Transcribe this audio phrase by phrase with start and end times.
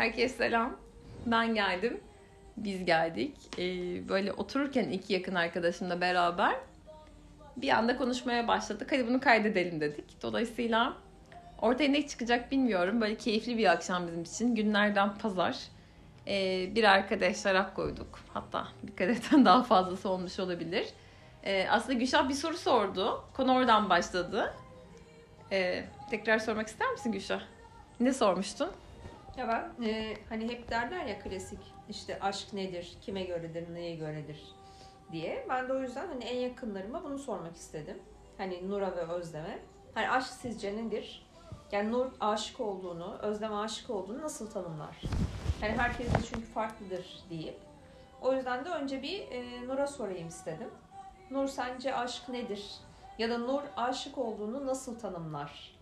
[0.00, 0.76] Herkese selam.
[1.26, 2.00] Ben geldim.
[2.56, 3.36] Biz geldik.
[3.58, 6.56] Ee, böyle otururken iki yakın arkadaşımla beraber
[7.56, 8.88] bir anda konuşmaya başladık.
[8.92, 10.22] Hadi bunu kaydedelim dedik.
[10.22, 10.96] Dolayısıyla
[11.62, 13.00] ortaya ne çıkacak bilmiyorum.
[13.00, 14.54] Böyle keyifli bir akşam bizim için.
[14.54, 15.58] Günlerden pazar.
[16.26, 18.18] Ee, bir arkadaş şarap koyduk.
[18.34, 20.86] Hatta bir kadetten daha fazlası olmuş olabilir.
[21.44, 23.24] Ee, aslında Gülşah bir soru sordu.
[23.34, 24.54] Konu oradan başladı.
[25.52, 27.40] Ee, tekrar sormak ister misin Gülşah?
[28.00, 28.70] Ne sormuştun?
[29.40, 31.58] Ya ben e, hani hep derler ya klasik
[31.88, 34.42] işte aşk nedir, kime göredir, neye göredir
[35.12, 35.46] diye.
[35.48, 37.98] Ben de o yüzden hani en yakınlarıma bunu sormak istedim.
[38.38, 39.58] Hani Nur'a ve Özlem'e.
[39.94, 41.26] Hani aşk sizce nedir?
[41.72, 45.00] Yani Nur aşık olduğunu, Özlem aşık olduğunu nasıl tanımlar?
[45.60, 47.60] Hani herkes de çünkü farklıdır deyip.
[48.22, 50.70] O yüzden de önce bir e, Nur'a sorayım istedim.
[51.30, 52.74] Nur sence aşk nedir?
[53.18, 55.79] Ya da Nur aşık olduğunu nasıl tanımlar?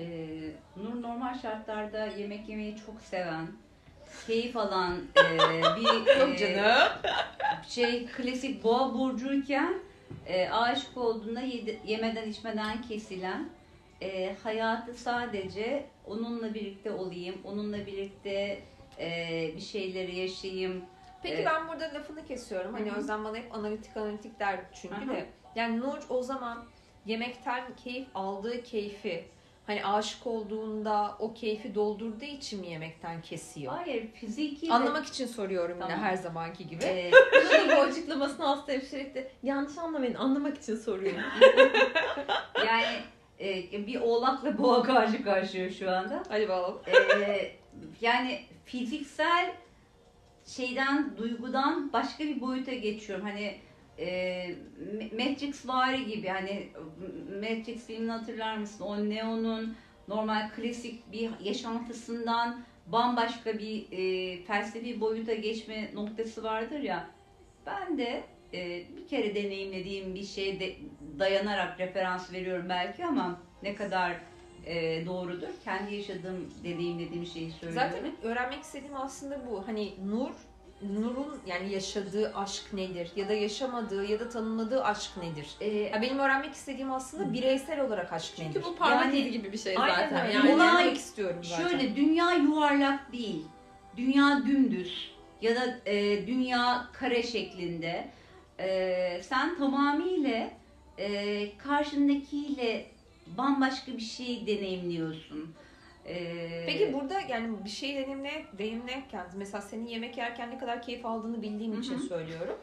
[0.00, 3.46] Ee, Nur normal şartlarda yemek yemeyi çok seven,
[4.26, 5.22] keyif alan e,
[5.76, 6.88] bir Yok e, canım.
[7.68, 9.74] şey klasik boğa burcuyken
[10.26, 13.48] e, aşık olduğunda yedi- yemeden içmeden kesilen
[14.02, 18.58] e, hayatı sadece onunla birlikte olayım, onunla birlikte
[18.98, 20.84] e, bir şeyleri yaşayayım.
[21.22, 21.46] Peki Evet.
[21.46, 22.72] ben burada lafını kesiyorum.
[22.74, 22.96] Hani Hı.
[22.96, 25.08] Özlem bana hep analitik analitik der çünkü hı.
[25.10, 25.26] de.
[25.56, 26.64] Yani Nur o zaman
[27.06, 29.24] yemekten keyif aldığı keyfi
[29.70, 33.72] hani aşık olduğunda o keyfi doldurduğu için mi yemekten kesiyor?
[33.72, 36.04] Hayır fiziki de- Anlamak için soruyorum yine Tamam.
[36.04, 36.84] her zamanki gibi.
[36.84, 41.20] e, da bu açıklamasını hasta hemşirelikte yanlış anlamayın anlamak için soruyorum.
[42.66, 42.96] yani
[43.40, 46.22] e, bir oğlakla boğa karşı karşıya şu anda.
[46.28, 46.78] Hadi bakalım.
[46.86, 47.52] Ee,
[48.00, 49.52] yani fiziksel
[50.46, 53.26] şeyden, duygudan başka bir boyuta geçiyorum.
[53.26, 53.60] Hani
[54.00, 54.54] e,
[55.12, 56.68] Matrix vari gibi hani
[57.34, 58.84] Matrix filmini hatırlar mısın?
[58.84, 59.76] O Neo'nun
[60.08, 67.10] normal klasik bir yaşantısından bambaşka bir e, felsefi boyuta geçme noktası vardır ya.
[67.66, 68.22] Ben de
[68.54, 70.76] e, bir kere deneyimlediğim bir şeye de
[71.18, 74.16] dayanarak referans veriyorum belki ama ne kadar
[74.66, 75.48] e, doğrudur.
[75.64, 77.90] Kendi yaşadığım, deneyimlediğim şeyi söylüyorum.
[77.92, 79.68] Zaten öğrenmek istediğim aslında bu.
[79.68, 80.30] Hani Nur
[80.82, 83.10] Nur'un yani yaşadığı aşk nedir?
[83.16, 85.46] Ya da yaşamadığı ya da tanımladığı aşk nedir?
[85.60, 88.50] E, Ya benim öğrenmek istediğim aslında bireysel olarak aşk nedir?
[88.54, 90.26] Çünkü bu parmak Yani- izi gibi bir şey Aynen zaten.
[90.26, 90.34] öyle.
[90.34, 91.68] Yani Olay- anlamak istiyorum zaten.
[91.68, 93.42] şöyle dünya yuvarlak değil.
[93.96, 95.10] Dünya dümdüz
[95.42, 98.08] ya da e, dünya kare şeklinde.
[98.60, 100.50] E, sen tamamıyla
[100.98, 102.86] e, karşındakiyle
[103.38, 105.54] bambaşka bir şey deneyimliyorsun.
[106.10, 111.06] E, Peki burada yani bir şey deneyimle, deneyimlerken mesela senin yemek yerken ne kadar keyif
[111.06, 112.56] aldığını bildiğim için söylüyorum.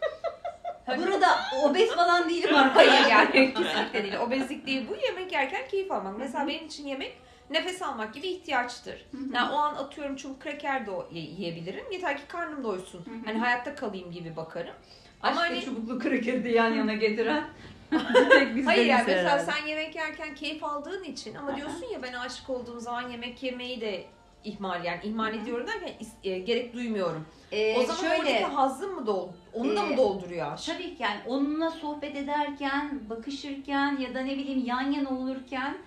[0.98, 1.28] burada
[1.64, 3.10] obez falan değilim Hayır arkadaşlar.
[3.10, 4.16] yani kesinlikle değil.
[4.16, 4.96] Obezlik değil bu.
[4.96, 6.18] Yemek yerken keyif almak.
[6.18, 7.18] Mesela benim için yemek
[7.50, 9.06] nefes almak gibi ihtiyaçtır.
[9.34, 11.92] Yani o an atıyorum çubuk kreker de yiyebilirim.
[11.92, 13.06] Yeter ki karnım doysun.
[13.26, 14.74] Hani hayatta kalayım gibi bakarım.
[15.22, 17.44] Ama Aşkla hani çubuklu krakeri de yan yana getiren.
[18.30, 19.52] tek bizde Hayır yani mesela herhalde.
[19.52, 23.82] sen yemek yerken keyif aldığın için ama diyorsun ya ben aşık olduğum zaman yemek yemeyi
[23.82, 24.06] de
[24.44, 25.94] ihmal yani ihmal ediyorum derken
[26.24, 27.26] e, gerek duymuyorum.
[27.52, 30.66] E, o zaman şöyle, oradaki hazzın mı dol onu da Ee, mı dolduruyor aşk?
[30.66, 35.78] Tabii ki yani onunla sohbet ederken, bakışırken ya da ne bileyim yan yana olurken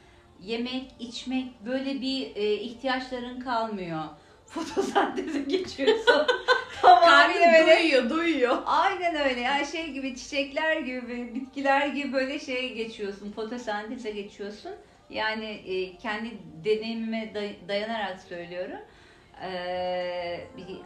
[0.43, 4.05] yemek, içmek böyle bir e, ihtiyaçların kalmıyor.
[4.50, 6.27] Fotosenteze geçiyorsun.
[6.83, 7.77] Tamamıyla Karnın böyle.
[7.77, 8.56] doyuyor, doyuyor.
[8.66, 9.41] Aynen öyle.
[9.41, 13.33] Yani şey gibi çiçekler gibi, bitkiler gibi böyle şeye geçiyorsun.
[13.33, 14.72] Fotosenteze geçiyorsun.
[15.11, 16.31] Yani e, kendi
[16.65, 18.78] deneyimime day- dayanarak söylüyorum.
[19.44, 20.78] Ee, bir,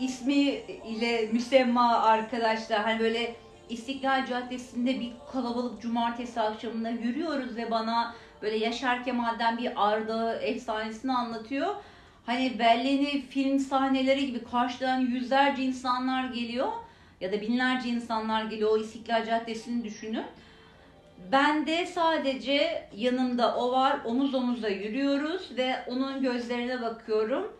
[0.00, 0.34] ismi
[0.86, 3.34] ile müsemma arkadaşlar hani böyle
[3.68, 11.12] İstiklal Caddesi'nde bir kalabalık cumartesi akşamında yürüyoruz ve bana böyle Yaşar Kemal'den bir Arda efsanesini
[11.12, 11.74] anlatıyor.
[12.26, 16.68] Hani Berlin'i film sahneleri gibi karşıdan yüzlerce insanlar geliyor
[17.20, 20.24] ya da binlerce insanlar geliyor o İstiklal Caddesi'ni düşünün.
[21.32, 27.52] Ben de sadece yanımda o var, omuz omuza yürüyoruz ve onun gözlerine bakıyorum.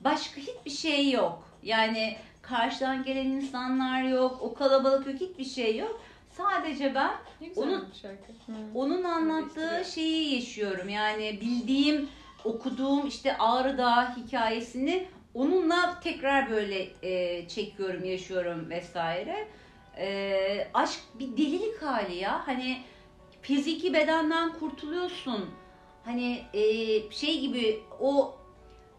[0.00, 1.48] Başka hiçbir şey yok.
[1.62, 6.02] Yani karşıdan gelen insanlar yok, o kalabalık yok, hiçbir şey yok.
[6.36, 7.10] Sadece ben
[7.56, 8.32] Onun- şarkı.
[8.74, 10.88] onun anlattığı şeyi yaşıyorum.
[10.88, 12.08] Yani bildiğim,
[12.44, 19.48] okuduğum işte Ağrı Dağı hikayesini onunla tekrar böyle e, çekiyorum, yaşıyorum vesaire.
[19.98, 22.46] E, aşk bir delilik hali ya.
[22.46, 22.78] Hani
[23.42, 25.50] fiziki bedenden kurtuluyorsun.
[26.04, 26.62] Hani e,
[27.10, 28.34] şey gibi o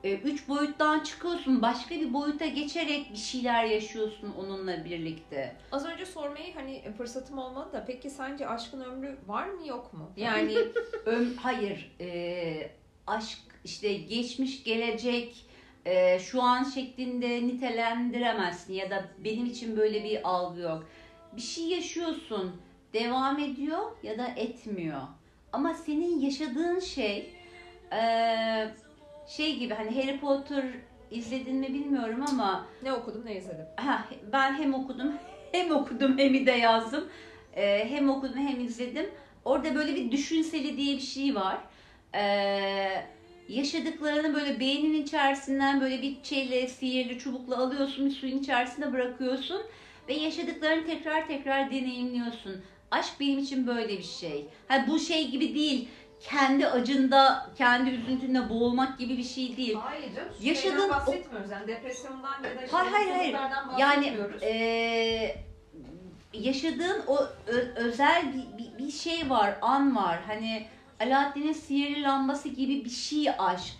[0.09, 1.61] üç boyuttan çıkıyorsun.
[1.61, 5.55] Başka bir boyuta geçerek bir şeyler yaşıyorsun onunla birlikte.
[5.71, 10.11] Az önce sormayı hani fırsatım olmadı da peki sence aşkın ömrü var mı yok mu?
[10.17, 10.57] Yani
[11.05, 11.91] Öm, hayır.
[11.99, 12.71] e,
[13.07, 15.45] aşk işte geçmiş gelecek
[15.85, 20.87] e, şu an şeklinde nitelendiremezsin ya da benim için böyle bir algı yok.
[21.35, 22.61] Bir şey yaşıyorsun
[22.93, 25.01] devam ediyor ya da etmiyor.
[25.53, 27.33] Ama senin yaşadığın şey
[27.91, 28.01] e,
[29.27, 30.65] şey gibi hani Harry Potter
[31.11, 33.65] izledin mi bilmiyorum ama Ne okudum ne izledim.
[33.75, 35.13] Ha, ben hem okudum
[35.51, 37.09] hem okudum hem de yazdım.
[37.55, 39.09] Ee, hem okudum hem izledim.
[39.45, 41.57] Orada böyle bir düşünseli diye bir şey var.
[42.15, 43.05] Ee,
[43.49, 49.61] yaşadıklarını böyle beynin içerisinden böyle bir şeyle sihirli çubukla alıyorsun bir suyun içerisine bırakıyorsun
[50.07, 52.61] ve yaşadıklarını tekrar tekrar deneyimliyorsun.
[52.91, 54.45] Aşk benim için böyle bir şey.
[54.67, 55.87] Ha, bu şey gibi değil.
[56.29, 59.77] Kendi acında, kendi üzüntünle boğulmak gibi bir şey değil.
[59.83, 60.29] Hayır canım.
[60.41, 61.51] Yaşadığın bahsetmiyoruz.
[61.51, 63.37] Yani depresyondan ya da işte Hayır, hayır, hayır.
[63.79, 65.43] Yani eee,
[66.33, 67.17] yaşadığın o
[67.47, 70.19] ö- özel bir, bir, bir şey var, an var.
[70.27, 70.67] Hani
[70.99, 73.75] Alaaddin'in sihirli lambası gibi bir şey aşk.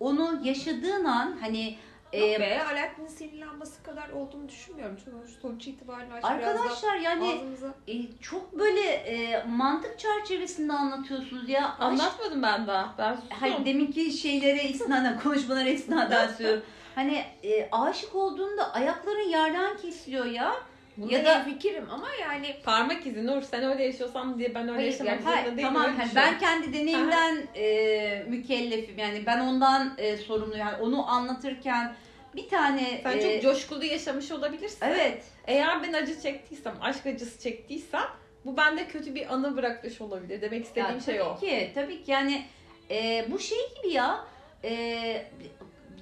[0.00, 1.76] Onu yaşadığın an hani
[2.12, 4.96] Yok eee, be, Alaaddin'in sihirli lambası kadar olduğunu düşünmüyorum.
[5.04, 7.74] Çünkü sonuç itibariyle arkadaşlar da yani ağzımıza...
[7.88, 11.76] e, çok böyle e, mantık çerçevesinde anlatıyorsunuz ya.
[11.78, 12.94] Anlatmadım ben daha.
[12.98, 13.36] Ben sustum.
[13.40, 16.62] Hayır deminki şeylere isnaden, konuşmalara isnaden söylüyorum.
[16.94, 20.54] Hani e, aşık olduğunda ayakların yerden kesiliyor ya.
[20.96, 24.72] Bunda Ya da- fikrim ama yani Parmak izi Nur sen öyle yaşıyorsan diye ben öyle
[24.74, 25.62] Hayır, yaşamak yani zorunda değilim.
[25.62, 26.32] tamam hani düşünüyorum.
[26.32, 30.58] ben kendi deneyimden e, mükellefim yani ben ondan e, sorumluyum.
[30.60, 31.94] Yani onu anlatırken
[32.36, 34.78] bir tane Sen e, çok coşkulu yaşamış olabilirsin.
[34.86, 38.04] evet Eğer ben acı çektiysem, aşk acısı çektiysem
[38.44, 40.40] bu bende kötü bir anı bırakmış olabilir.
[40.40, 41.36] Demek istediğim ya, şey tabii o.
[41.40, 42.44] ki tabii ki yani
[42.90, 44.24] e, bu şey gibi ya
[44.64, 45.26] e,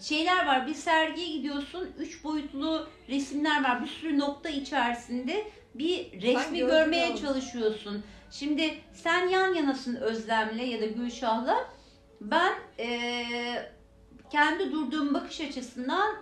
[0.02, 6.58] şeyler var bir sergiye gidiyorsun üç boyutlu resimler var bir sürü nokta içerisinde bir resmi
[6.58, 7.16] görmeye ya.
[7.16, 8.04] çalışıyorsun.
[8.30, 11.70] Şimdi sen yan yanasın Özlem'le ya da Gülşah'la
[12.20, 13.24] ben e,
[14.30, 16.16] kendi durduğum bakış açısından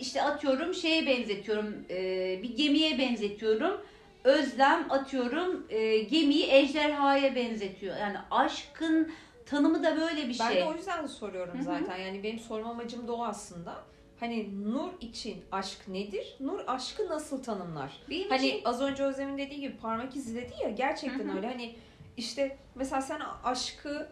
[0.00, 1.98] işte atıyorum şeye benzetiyorum e,
[2.42, 3.80] bir gemiye benzetiyorum.
[4.24, 7.96] Özlem atıyorum e, gemiyi ejderhaya benzetiyor.
[7.96, 9.12] Yani aşkın
[9.46, 10.56] tanımı da böyle bir ben şey.
[10.56, 11.62] de o yüzden soruyorum Hı hı.
[11.64, 11.96] zaten.
[11.96, 13.74] Yani benim sorma amacım da o aslında.
[14.20, 16.36] Hani Nur için aşk nedir?
[16.40, 17.92] Nur aşkı nasıl tanımlar?
[18.10, 21.36] Benim Hani için az önce Özlem'in dediği gibi parmak izi dedi ya gerçekten Hı hı.
[21.36, 21.46] öyle.
[21.46, 21.76] Hani
[22.16, 24.08] işte mesela sen aşkı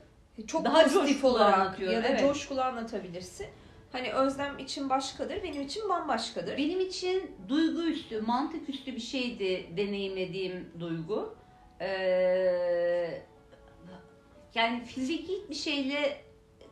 [0.46, 2.20] çok Daha pozitif olarak ya da evet.
[2.20, 3.46] coşkulu anlatabilirsin.
[3.92, 6.56] Hani Özlem için başkadır, benim için bambaşkadır.
[6.56, 11.34] benim için duygu üstü, mantık üstü bir şeydi deneyimlediğim duygu.
[11.80, 13.22] Ee,
[14.54, 16.20] yani fiziki bir şeyle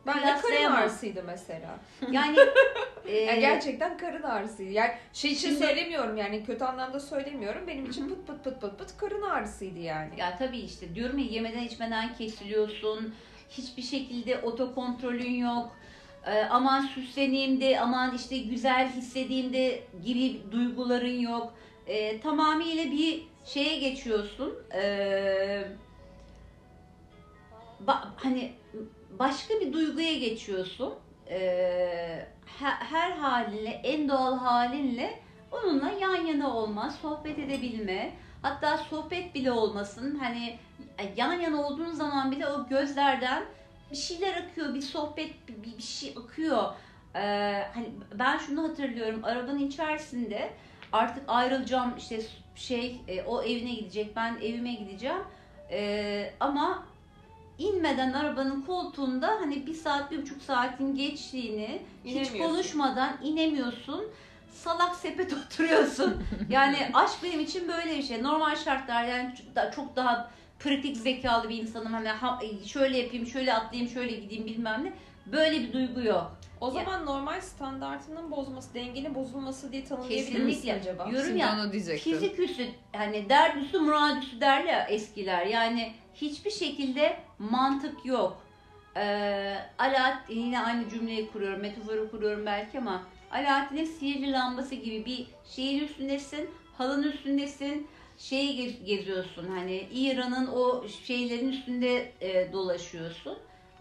[0.07, 1.79] ben de karın ağrısıydı mesela.
[2.11, 2.37] Yani,
[3.05, 4.71] e, Yani gerçekten karın ağrısıydı.
[4.71, 7.67] Yani şey için Şimdi- söylemiyorum yani kötü anlamda söylemiyorum.
[7.67, 10.09] Benim için pıt pıt pıt pıt pıt karın ağrısıydı yani.
[10.17, 13.15] Ya tabii işte diyorum ya yemeden içmeden kesiliyorsun.
[13.49, 15.75] Hiçbir şekilde otokontrolün yok.
[16.25, 21.53] Ee, aman süsleneyim de aman işte güzel hissedeyim de gibi duyguların yok.
[21.87, 24.53] Ee, tamamıyla bir şeye geçiyorsun.
[24.73, 25.63] Ee,
[28.15, 28.53] hani
[29.19, 30.93] başka bir duyguya geçiyorsun.
[31.29, 32.27] Ee,
[32.59, 35.19] her, halinle, en doğal halinle
[35.51, 38.11] onunla yan yana olma, sohbet edebilme.
[38.41, 40.15] Hatta sohbet bile olmasın.
[40.15, 40.59] Hani
[41.15, 43.43] yan yana olduğun zaman bile o gözlerden
[43.91, 46.73] bir şeyler akıyor, bir sohbet, bir, bir şey akıyor.
[47.15, 50.49] Ee, hani ben şunu hatırlıyorum, arabanın içerisinde
[50.91, 52.21] artık ayrılacağım işte
[52.55, 55.23] şey, e, o evine gidecek, ben evime gideceğim.
[55.71, 56.83] Ee, ama
[57.61, 62.15] inmeden arabanın koltuğunda hani bir saat, bir buçuk saatin geçtiğini hiç
[62.47, 64.03] konuşmadan inemiyorsun.
[64.51, 66.23] Salak sepet oturuyorsun.
[66.49, 68.23] Yani aşk benim için böyle bir şey.
[68.23, 69.33] Normal şartlarda yani
[69.75, 71.93] çok daha- pratik zekalı bir insanım.
[71.93, 74.93] Hani ha- şöyle yapayım, şöyle atlayayım, şöyle gideyim bilmem ne.
[75.25, 76.31] Böyle bir duygu yok.
[76.61, 80.73] O zaman normal standartının bozulması, dengenin bozulması diye tanımlayabilir misin Kesinlikle.
[80.91, 81.09] acaba?
[81.25, 82.13] Şimdi ya onu diyecektim.
[82.13, 85.45] fizik üstü hani dert üstü murad üstü derler ya eskiler.
[85.45, 88.41] Yani hiçbir şekilde mantık yok.
[88.97, 95.27] Ee, Alaaddin yine aynı cümleyi kuruyorum, metaforu kuruyorum belki ama Alaaddin'in sihirli lambası gibi bir
[95.55, 97.87] şeyin üstündesin, halın üstündesin,
[98.17, 103.37] şeyi gez- geziyorsun hani İran'ın o şeylerin üstünde e, dolaşıyorsun.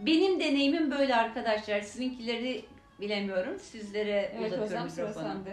[0.06, 1.80] Benim deneyimim böyle arkadaşlar.
[1.80, 2.64] Sizinkileri
[3.00, 3.58] bilemiyorum.
[3.58, 5.34] Sizlere Evet uzatıyorum mikrofonu.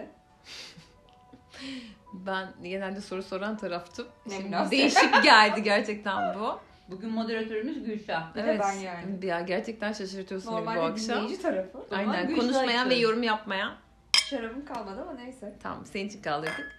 [2.12, 4.06] Ben genelde soru soran taraftım.
[4.30, 6.60] Şimdi değişik geldi gerçekten bu.
[6.88, 8.34] Bugün moderatörümüz Gülşah.
[8.34, 9.26] Bir de ben yani.
[9.26, 11.16] Ya gerçekten şaşırtıyorsun beni bu Normalde akşam.
[11.16, 11.84] dinleyici tarafı.
[11.90, 13.74] Aynen Gülşah konuşmayan ve yorum yapmayan.
[14.16, 15.56] Şarabım kalmadı ama neyse.
[15.62, 16.77] Tamam senin için kaldırdık.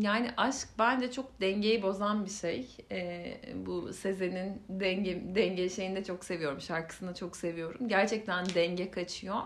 [0.00, 2.68] Yani aşk bence çok dengeyi bozan bir şey.
[2.90, 6.60] Ee, bu Sezen'in denge, denge şeyini de çok seviyorum.
[6.60, 7.88] Şarkısını çok seviyorum.
[7.88, 9.42] Gerçekten denge kaçıyor.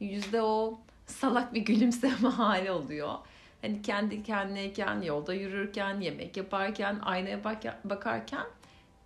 [0.00, 3.14] Yüzde o salak bir gülümseme hali oluyor.
[3.62, 8.46] Hani kendi kendineyken, yolda yürürken, yemek yaparken, aynaya bak- bakarken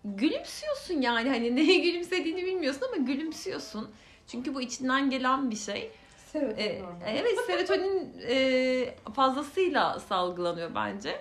[0.05, 1.29] gülümsüyorsun yani.
[1.29, 3.91] Hani neye gülümsediğini bilmiyorsun ama gülümsüyorsun.
[4.27, 5.91] Çünkü bu içinden gelen bir şey.
[6.33, 6.99] Serotonin E, hormonu.
[7.07, 11.21] evet serotonin e, fazlasıyla salgılanıyor bence.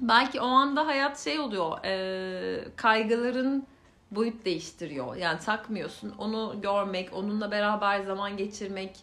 [0.00, 3.66] Belki o anda hayat şey oluyor e, kaygıların
[4.10, 5.16] boyut değiştiriyor.
[5.16, 8.96] Yani takmıyorsun onu görmek onunla beraber zaman geçirmek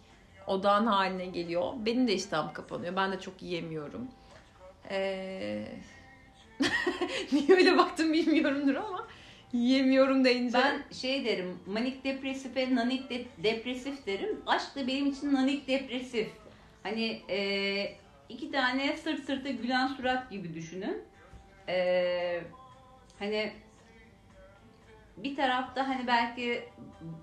[0.47, 1.63] odan haline geliyor.
[1.77, 2.95] Benim de iştahım kapanıyor.
[2.95, 4.07] Ben de çok yiyemiyorum.
[4.89, 5.67] E,
[7.31, 9.04] niye öyle baktım bilmiyorumdur ama
[9.55, 10.57] yiyemiyorum deyince.
[10.57, 14.41] Ben şey derim, manik depresif ve nanik de- depresif derim.
[14.47, 16.27] Aşk da benim için nanik depresif.
[16.83, 17.95] Hani e,
[18.29, 21.01] iki tane sırt sırta gülen surat gibi düşünün.
[21.69, 22.41] E,
[23.19, 23.51] hani
[25.17, 26.63] bir tarafta hani belki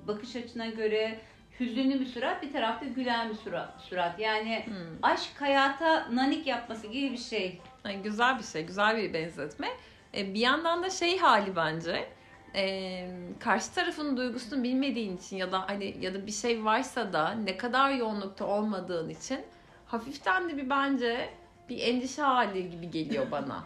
[0.07, 1.19] bakış açına göre
[1.61, 3.81] hüzünlü bir surat, bir tarafta gülen bir surat.
[3.81, 4.19] surat.
[4.19, 4.75] Yani Hmm.
[5.03, 7.61] aşk hayata nanik yapması gibi bir şey.
[7.85, 9.69] Yani güzel bir şey, güzel bir benzetme.
[10.17, 12.09] E, bir yandan da şey hali bence.
[12.55, 13.09] E,
[13.41, 17.57] karşı tarafın duygusunu bilmediğin için ya da hani ya da bir şey varsa da ne
[17.57, 19.41] kadar yoğunlukta olmadığın için
[19.87, 21.29] hafiften de bir bence
[21.69, 23.65] bir endişe hali gibi geliyor bana.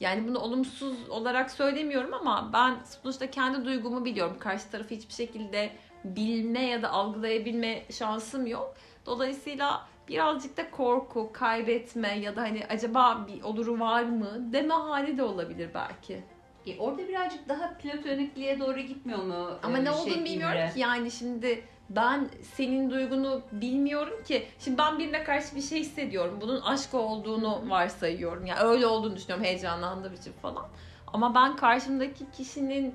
[0.00, 4.36] Yani bunu olumsuz olarak söylemiyorum ama ben sonuçta kendi duygumu biliyorum.
[4.40, 5.70] Karşı tarafı hiçbir şekilde
[6.04, 8.74] bilme ya da algılayabilme şansım yok.
[9.06, 15.18] Dolayısıyla birazcık da korku, kaybetme ya da hani acaba bir oluru var mı deme hali
[15.18, 16.22] de olabilir belki.
[16.66, 19.50] E, orada birazcık daha platonikliğe doğru gitmiyor mu?
[19.62, 24.46] Ama e, ne şey olduğunu bilmiyorum ki yani şimdi ben senin duygunu bilmiyorum ki.
[24.58, 26.38] Şimdi ben birine karşı bir şey hissediyorum.
[26.40, 28.46] Bunun aşk olduğunu varsayıyorum.
[28.46, 30.66] Yani öyle olduğunu düşünüyorum heyecanlandığım için falan.
[31.12, 32.94] Ama ben karşımdaki kişinin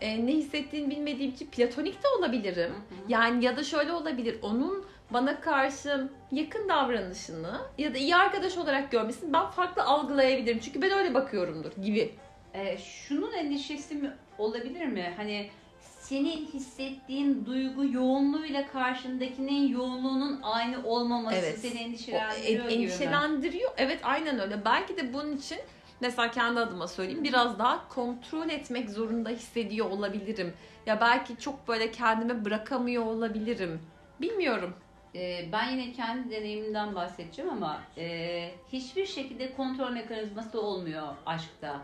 [0.00, 2.72] e, ne hissettiğini bilmediğim için platonik de olabilirim.
[3.08, 4.38] Yani ya da şöyle olabilir.
[4.42, 10.58] Onun bana karşı yakın davranışını ya da iyi arkadaş olarak görmesini ben farklı algılayabilirim.
[10.58, 12.14] Çünkü ben öyle bakıyorumdur gibi.
[12.54, 15.14] E, şunun endişesi mi olabilir mi?
[15.16, 21.58] Hani senin hissettiğin duygu yoğunluğuyla karşındakinin yoğunluğunun aynı olmaması Evet.
[21.58, 22.72] seni O, e, endişelendiriyor mi?
[22.72, 23.70] endişelendiriyor.
[23.76, 24.64] Evet aynen öyle.
[24.64, 25.58] Belki de bunun için
[26.00, 30.54] mesela kendi adıma söyleyeyim biraz daha kontrol etmek zorunda hissediyor olabilirim.
[30.86, 33.80] Ya belki çok böyle kendime bırakamıyor olabilirim.
[34.20, 34.74] Bilmiyorum.
[35.14, 41.80] E, ben yine kendi deneyimimden bahsedeceğim ama e, hiçbir şekilde kontrol mekanizması olmuyor aşkta.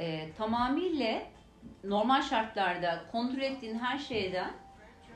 [0.00, 1.22] E, tamamıyla
[1.84, 4.50] normal şartlarda kontrol ettiğin her şeyden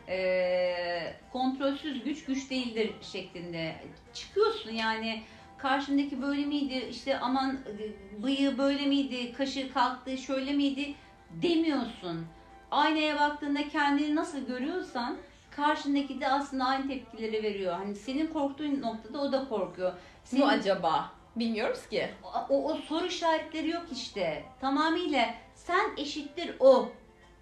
[0.09, 3.75] e, kontrolsüz güç güç değildir şeklinde
[4.15, 5.23] çıkıyorsun yani
[5.59, 10.95] karşındaki böyle miydi işte aman e, bıyığı böyle miydi kaşı kalktı şöyle miydi
[11.31, 12.27] demiyorsun.
[12.71, 15.17] Aynaya baktığında kendini nasıl görüyorsan
[15.51, 17.75] karşındaki de aslında aynı tepkileri veriyor.
[17.75, 19.93] Hani senin korktuğun noktada o da korkuyor.
[20.25, 21.13] Senin, Bu acaba?
[21.37, 22.09] Bilmiyoruz ki.
[22.49, 24.45] o, o soru işaretleri yok işte.
[24.61, 26.89] Tamamıyla sen eşittir o.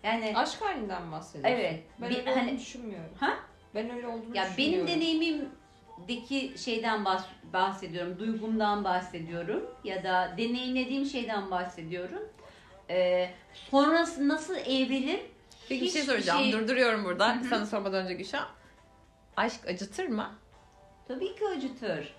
[0.02, 1.60] Yani Aşk halinden mi bahsediyorsun?
[1.60, 1.82] evet.
[2.00, 3.10] Ben bir- öyle hani olduğunu düşünmüyorum.
[3.20, 3.38] Ha?
[3.74, 4.88] Ben öyle olduğunu Ya benim düşünmüyorum.
[4.88, 12.28] deneyimimdeki şeyden bahs- bahsediyorum, duygumdan bahsediyorum ya da deneyimlediğim şeyden bahsediyorum.
[12.90, 13.30] Ee,
[13.70, 15.20] sonrası nasıl evrilir?
[15.68, 16.42] Peki bir şey Hiçbir soracağım.
[16.42, 17.36] şey- Durduruyorum burada.
[17.50, 18.46] Sana sormadan önce Gülşah.
[19.36, 20.30] Aşk acıtır mı?
[21.08, 22.14] Tabii ki acıtır.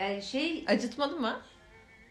[0.00, 1.40] Ee, şey Acıtmalı mı?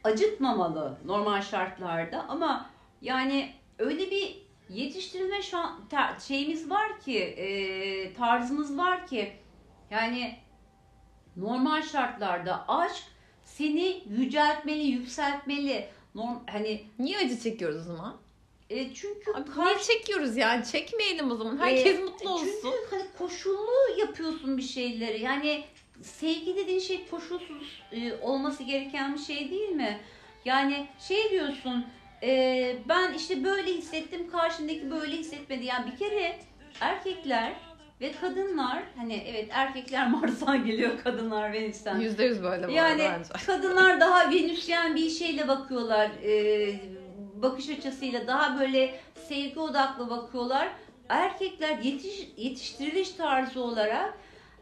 [0.03, 2.69] acıtmamalı normal şartlarda ama
[3.01, 4.37] yani öyle bir
[4.69, 9.31] yetiştirilme şan, ta- şeyimiz var ki e, tarzımız var ki
[9.91, 10.35] yani
[11.37, 13.03] normal şartlarda aşk
[13.43, 15.89] seni yüceltmeli, yükseltmeli.
[16.15, 18.17] Norm, hani Niye acı çekiyoruz o zaman?
[18.69, 20.65] e, çünkü Abi kar- niye çekiyoruz yani?
[20.65, 21.57] Çekmeyelim o zaman.
[21.57, 22.47] Herkes Ee, mutlu olsun.
[22.61, 25.21] Çünkü hani koşullu yapıyorsun bir şeyleri.
[25.21, 25.63] Yani
[26.01, 29.99] sevgi dediğin şey koşulsuz e, olması gereken bir şey değil mi?
[30.45, 31.85] Yani şey diyorsun
[32.23, 35.65] e, ben işte böyle hissettim karşındaki böyle hissetmedi.
[35.65, 36.39] Yani bir kere
[36.81, 37.53] erkekler
[38.01, 41.99] ve kadınlar hani evet erkekler Mars'tan geliyor kadınlar Venüs'ten.
[41.99, 43.29] Yüzde yüz böyle Yani bence.
[43.45, 46.09] kadınlar daha venüsyen bir şeyle bakıyorlar.
[46.23, 46.75] e,
[47.35, 50.69] bakış açısıyla daha böyle sevgi odaklı bakıyorlar.
[51.09, 54.17] Erkekler yetiş, yetiştiriliş tarzı olarak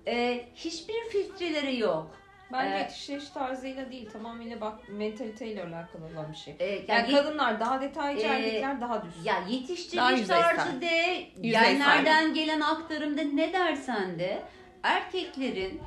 [0.08, 2.12] e, hiçbir filtreleri yok.
[2.54, 6.56] Bence Ee, yetiştiriş tarzıyla değil tamamıyla bak mentaliteyle alakalı olan bir şey.
[6.60, 9.26] E, Yani, yani kadınlar daha detaycı, Ee, erkekler daha düz.
[9.26, 14.42] ya yetiştiriliş tarzı de, genlerden gelen aktarımda ne dersen de
[14.84, 15.82] erkeklerin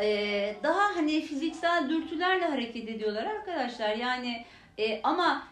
[0.00, 3.96] e, daha hani fiziksel dürtülerle hareket ediyorlar arkadaşlar.
[3.96, 4.44] Yani
[4.78, 5.42] e, ama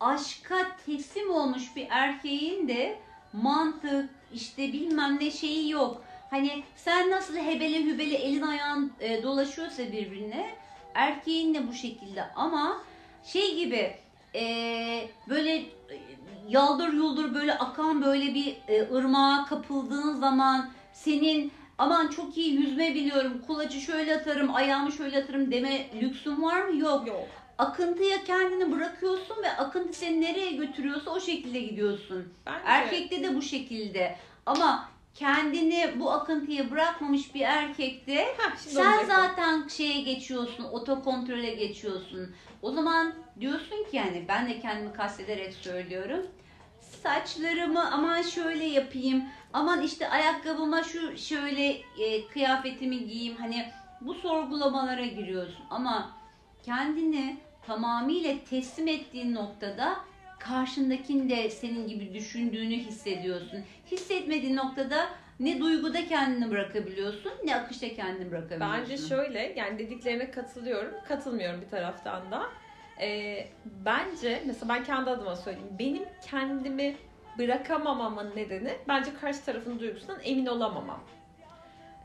[0.00, 0.56] aşka
[0.86, 2.98] teslim olmuş bir erkeğin de
[3.32, 6.02] mantık işte bilmem ne şeyi yok.
[6.30, 10.50] Hani sen nasıl hebele hübele elin ayağın e, dolaşıyorsa birbirine
[10.94, 12.82] erkeğin de bu şekilde ama
[13.24, 13.96] şey gibi
[14.34, 14.42] e,
[15.28, 15.66] böyle e,
[16.48, 22.94] yaldır yuldur böyle akan böyle bir e, ırmağa kapıldığın zaman senin aman çok iyi yüzme
[22.94, 26.80] biliyorum kulacı şöyle atarım ayağımı şöyle atarım deme lüksün var mı?
[26.80, 27.08] Yok.
[27.08, 27.26] Yok.
[27.58, 32.32] Akıntıya kendini bırakıyorsun ve akıntı seni nereye götürüyorsa o şekilde gidiyorsun.
[32.46, 34.16] Bence Erkekte de bu şekilde.
[34.46, 38.26] Ama kendini bu akıntıya bırakmamış bir erkekte
[38.58, 42.34] sen zaten şeye geçiyorsun, otokontrole geçiyorsun.
[42.62, 46.26] O zaman diyorsun ki yani ben de kendimi kastederek söylüyorum.
[47.02, 51.68] Saçlarımı aman şöyle yapayım, aman işte ayakkabıma şu şöyle
[51.98, 53.36] e, kıyafetimi giyeyim.
[53.36, 56.10] Hani bu sorgulamalara giriyorsun ama
[56.62, 59.96] kendini tamamıyla teslim ettiğin noktada
[60.38, 63.64] karşındakinin de senin gibi düşündüğünü hissediyorsun.
[63.90, 65.08] Hissetmediğin noktada
[65.40, 68.82] ne duyguda kendini bırakabiliyorsun ne akışta kendini bırakabiliyorsun.
[68.82, 70.94] Bence şöyle yani dediklerine katılıyorum.
[71.08, 72.42] Katılmıyorum bir taraftan da.
[73.00, 75.68] Ee, bence mesela ben kendi adıma söyleyeyim.
[75.78, 76.96] Benim kendimi
[77.38, 81.00] bırakamamamın nedeni bence karşı tarafın duygusundan emin olamamam.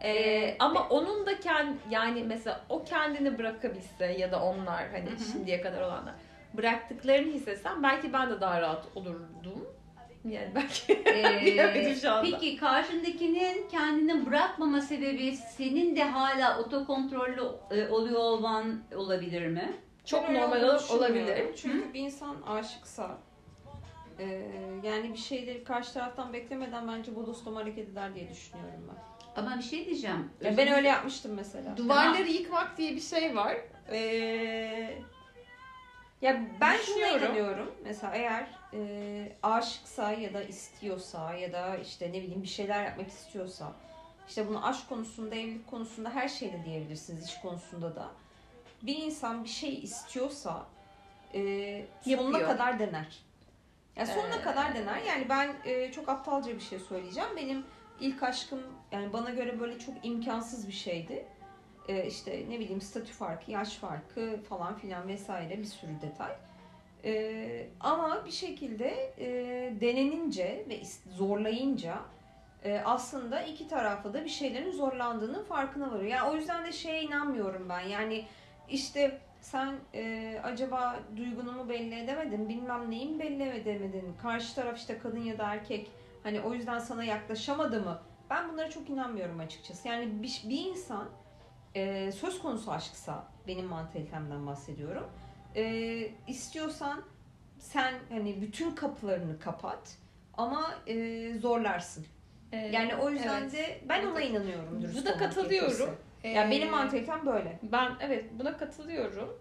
[0.01, 5.09] Ee, Ee, ama onun da kendi yani mesela o kendini bırakabilse ya da onlar hani
[5.09, 5.23] hı.
[5.31, 6.13] şimdiye kadar olanlar
[6.57, 9.67] bıraktıklarını hissetsem belki ben de daha rahat olurdum.
[10.25, 12.21] Yani belki Ee, şu anda.
[12.31, 17.41] Peki karşındakinin kendini bırakmama sebebi senin de hala otokontrollü
[17.71, 19.73] e, oluyor olman olabilir mi?
[20.05, 21.55] çok Ben öyle normal olabilir.
[21.55, 23.17] Çünkü bir insan aşıksa
[24.19, 24.25] e,
[24.83, 29.11] yani bir şeyleri karşı taraftan beklemeden bence bodoslama hareket eder diye düşünüyorum ben.
[29.41, 30.29] Ama bir şey diyeceğim.
[30.41, 31.77] Ya ben öyle yapmıştım mesela.
[31.77, 33.57] Duvarları yıkmak diye bir şey var.
[33.91, 34.97] Ee,
[36.21, 37.71] Ya ben şuna inanıyorum.
[37.83, 43.07] Mesela eğer e, aşıksa ya da istiyorsa ya da işte ne bileyim bir şeyler yapmak
[43.07, 43.73] istiyorsa
[44.27, 48.09] işte bunu aşk konusunda, evlilik konusunda her şeyde diyebilirsiniz, iş konusunda da.
[48.81, 50.65] Bir insan bir şey istiyorsa
[51.33, 51.39] e,
[52.03, 52.49] sonuna Yapıyor.
[52.49, 53.19] kadar dener.
[53.95, 55.01] Yani sonuna Ee, kadar dener.
[55.07, 57.29] Yani ben e, çok aptalca bir şey söyleyeceğim.
[57.35, 57.65] Benim
[57.99, 61.25] ilk aşkım yani bana göre böyle çok imkansız bir şeydi.
[61.87, 66.31] E, işte ne bileyim statü farkı, yaş farkı falan filan vesaire bir sürü detay.
[67.03, 69.27] E, ama bir şekilde e,
[69.81, 71.95] denenince ve zorlayınca
[72.85, 76.11] aslında iki tarafta da bir şeylerin zorlandığının farkına varıyor.
[76.11, 77.79] Yani o yüzden de şeye inanmıyorum ben.
[77.79, 78.25] Yani
[78.69, 84.77] işte sen e, acaba duygunu mu belli edemedin, bilmem neyi mi belli edemedin, karşı taraf
[84.77, 85.91] işte kadın ya da erkek
[86.23, 87.99] hani o yüzden sana yaklaşamadı mı?
[88.29, 89.87] Ben bunlara çok inanmıyorum açıkçası.
[89.87, 91.09] Yani bir, bir insan
[91.75, 95.07] e, söz konusu aşksa, benim mantalitemden bahsediyorum,
[95.55, 95.63] e,
[96.27, 97.01] istiyorsan
[97.59, 99.97] sen hani bütün kapılarını kapat
[100.37, 102.05] ama e, zorlarsın.
[102.51, 103.53] e, Yani o yüzden evet.
[103.53, 104.83] de ben ona inanıyorum.
[105.01, 105.95] Bu da katılıyorum.
[106.23, 107.59] Ee, Yani benim mantalitem böyle.
[107.63, 109.39] Ben evet buna katılıyorum.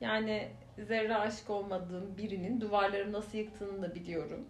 [0.00, 0.48] Yani
[0.78, 4.44] zerre aşık olmadığım birinin duvarları nasıl yıktığını da biliyorum.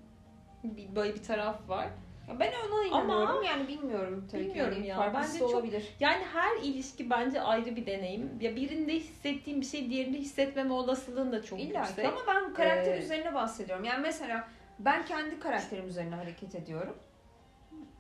[0.64, 1.88] Bir, böyle bir taraf var.
[2.28, 3.42] Ya ben ona Ama- inanıyorum.
[3.44, 4.78] yani bilmiyorum tabii Bilmiyorum ki.
[4.78, 4.96] Yani ya.
[4.96, 5.84] Farklısı Bence da çok- olabilir.
[6.00, 8.30] Yani her ilişki bence ayrı bir deneyim.
[8.40, 11.96] Ya birinde hissettiğim bir şey diğerinde hissetmeme olasılığın da çok İlla yüksek.
[11.96, 13.84] ki ama ben karakter Ee, üzerine bahsediyorum.
[13.84, 16.96] Yani mesela ben kendi karakterim üzerine hareket ediyorum.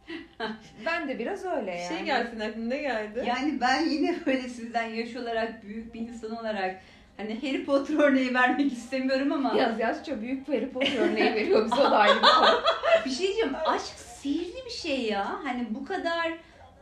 [0.86, 1.88] ben de biraz öyle Bir yani.
[1.96, 3.24] şey gelsin aklına ne geldi?
[3.26, 6.80] Yani ben yine böyle sizden yaş olarak büyük bir insan olarak
[7.16, 11.64] hani Harry Potter örneği vermek istemiyorum ama Yaz yaşça büyük bir Harry Potter örneği veriyor
[11.64, 12.60] bize o da bir konu.
[13.04, 15.40] bir şey diyeceğim aşk sihirli bir şey ya.
[15.44, 16.32] Hani bu kadar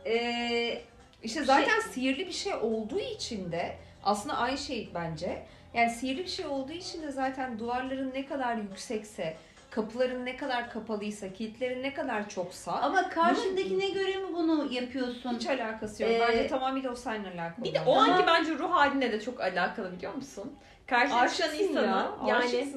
[0.05, 0.81] e,
[1.23, 5.43] İşte zaten sihirli bir şey olduğu için de aslında aynı şey bence.
[5.73, 9.37] Yani sihirli bir şey olduğu için de zaten duvarların ne kadar yüksekse,
[9.71, 15.35] kapıların ne kadar kapalıysa, kilitlerin ne kadar çoksa ama karşındakine göre mi bunu yapıyorsun?
[15.35, 16.11] hiç alakası yok.
[16.11, 17.65] Ee, Bence tamamıyla o seninle alakalı.
[17.65, 20.53] Bir de o anki bence ruh haline de çok alakalı biliyor musun?
[20.87, 22.67] Karşıda çıkan insanın ya, yani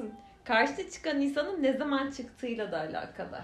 [0.43, 3.41] karşıda çıkan insanın ne zaman çıktığıyla da alakalı.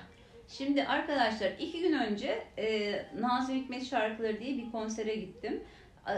[0.58, 5.64] Şimdi arkadaşlar iki gün önce e, Nazım Hikmet şarkıları diye bir konsere gittim.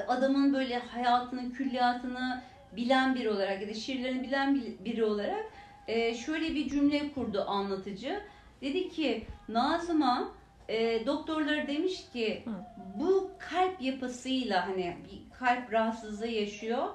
[0.08, 2.41] Adamın böyle hayatını, külliyatını
[2.76, 5.46] bilen biri olarak ya da şiirlerini bilen bir- biri olarak
[5.88, 8.22] e, şöyle bir cümle kurdu anlatıcı.
[8.62, 10.32] Dedi ki Nazım'a
[10.69, 12.43] e, doktorlar demiş ki
[12.96, 16.88] bu kalp yapısıyla hani bir kalp rahatsızlığı yaşıyor.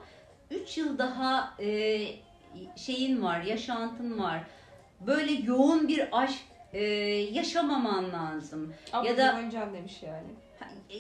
[0.51, 2.01] 3 yıl daha e,
[2.77, 4.41] şeyin var, yaşantın var.
[5.07, 6.41] Böyle yoğun bir aşk
[6.79, 6.85] e,
[7.33, 8.75] yaşamaman lazım.
[8.93, 10.29] Abla ya da- oynayacağım demiş yani.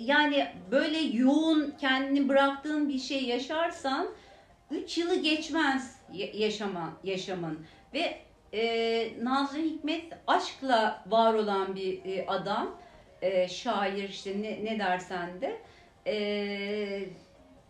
[0.00, 4.08] yani böyle yoğun kendini bıraktığın bir şey yaşarsan
[4.70, 7.66] 3 yılı geçmez ya- yaşama, yaşamın.
[7.94, 8.18] Ve
[8.52, 12.76] e, Nazım Hikmet aşkla var olan bir e, adam,
[13.22, 15.60] e, şair işte ne, ne dersen de.
[16.06, 16.14] E,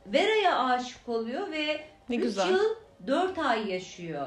[0.07, 2.49] Vera'ya aşık oluyor ve Ne 3 güzel.
[2.51, 2.61] yıl
[3.07, 4.27] 4 ay yaşıyor.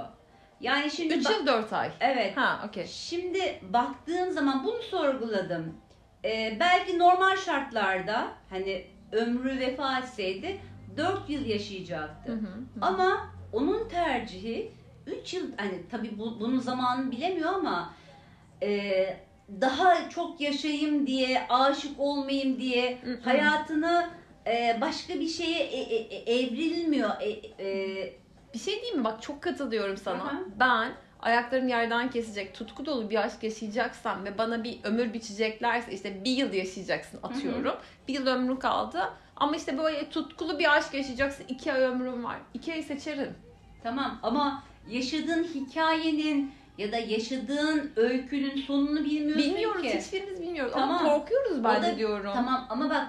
[0.61, 1.91] Yani şimdi 3 bak- yıl 4 ay.
[1.99, 2.85] evet Ha okey.
[2.87, 5.75] Şimdi baktığın zaman bunu sorguladım.
[6.25, 10.59] Ee, belki normal şartlarda hani ömrü vefa etseydi
[10.97, 12.31] 4 yıl yaşayacaktı.
[12.31, 12.63] Hı hı.
[12.81, 14.71] Ama onun tercihi
[15.07, 17.93] 3 yıl hani tabii bu, bunun zamanını bilemiyor ama
[18.63, 19.17] e,
[19.61, 23.19] daha çok yaşayayım diye, aşık olmayayım diye Hı hı.
[23.23, 24.09] hayatını
[24.47, 27.09] e, başka bir şeye e- e- evrilmiyor.
[27.21, 27.29] E,
[27.65, 28.20] e,
[28.53, 29.03] Bir şey diyeyim mi?
[29.03, 30.23] Bak çok katılıyorum sana.
[30.23, 30.39] Aha.
[30.59, 36.23] Ben ayaklarım yerden kesecek, tutku dolu bir aşk yaşayacaksam ve bana bir ömür biçeceklerse işte
[36.23, 37.75] bir yıl yaşayacaksın atıyorum.
[38.07, 39.09] Bir yıl ömrün kaldı.
[39.35, 41.45] Ama işte böyle tutkulu bir aşk yaşayacaksın.
[41.47, 42.37] iki ay ömrüm var.
[42.53, 43.35] İki ay seçerim.
[43.83, 49.81] Tamam ama yaşadığın hikayenin ya da yaşadığın öykünün sonunu bilmiyorsun Bilmiyoruz.
[49.81, 49.99] ki.
[49.99, 50.73] Hiçbirimiz bilmiyoruz.
[50.73, 50.89] Tamam.
[51.05, 52.31] Ama korkuyoruz bence da- diyorum.
[52.33, 53.07] Tamam ama bak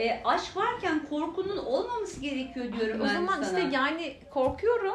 [0.00, 3.58] e, aşk varken korkunun olmaması gerekiyor diyorum O ben zaman sana.
[3.60, 4.94] işte yani korkuyorum.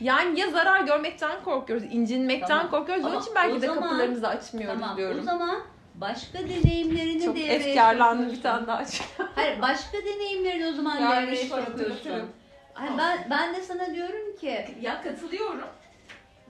[0.00, 2.70] Yani ya zarar görmekten korkuyoruz, incinmekten Tamam.
[2.70, 3.04] korkuyoruz.
[3.04, 5.18] Onun Ama için belki o de zaman- kapılarımızı açmıyoruz tamam diyorum.
[5.20, 5.60] o zaman
[5.94, 9.00] başka deneyimlerini Çok devreye efkarlandım bir tane daha aç.
[9.34, 12.30] Hayır başka deneyimlerini o zaman Yarın devreye sokuyorsun.
[12.74, 15.68] Hayır, ben, ben de sana diyorum ki Ya katılıyorum.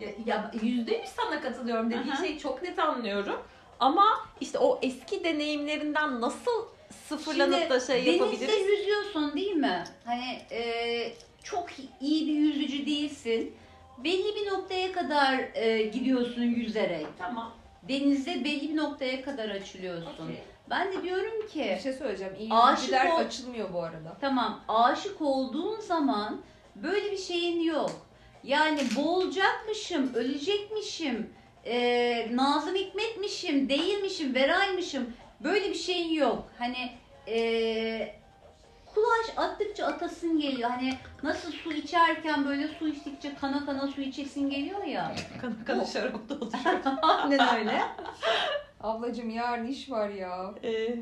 [0.00, 2.16] Ya, ya yüzde yüz sana katılıyorum dediğin Aha.
[2.24, 3.40] şeyi çok net anlıyorum.
[3.81, 4.05] Ama
[4.40, 6.66] işte o eski deneyimlerinden nasıl
[7.09, 8.66] sıfırlanıp Şimdi da şey denizde yapabiliriz?
[8.79, 9.85] yüzüyorsun değil mi?
[10.05, 11.12] Hani e,
[11.44, 11.66] çok
[12.01, 13.55] iyi bir yüzücü değilsin.
[14.05, 17.07] Belli bir noktaya kadar e, gidiyorsun yüzerek.
[17.18, 17.53] Tamam.
[17.88, 20.25] Denizde belli bir noktaya kadar açılıyorsun.
[20.25, 20.42] okey.
[20.70, 22.33] Ben de diyorum ki Bir şey söyleyeceğim.
[22.38, 24.16] İyi yüzücüler ol- açılmıyor bu arada.
[24.20, 26.40] tamam aşık olduğun zaman
[26.77, 28.07] böyle bir şeyin yok.
[28.44, 31.31] Yani boğulacakmışım, ölecekmişim,
[31.64, 35.12] e, Nazım Hikmetmişim, değilmişim, Veraymışım.
[35.40, 36.49] Böyle bir şeyin yok.
[36.59, 36.92] Hani
[37.29, 38.14] e,
[38.87, 40.70] kulaç attıkça atasın geliyor.
[40.70, 45.14] Hani nasıl su içerken böyle su içtikçe kana kana su içesin geliyor ya.
[45.40, 46.38] Kana kana şarap da
[47.03, 47.83] Aynen öyle.
[48.81, 50.55] Ablacım yarın iş var ya.
[50.64, 50.99] Ee,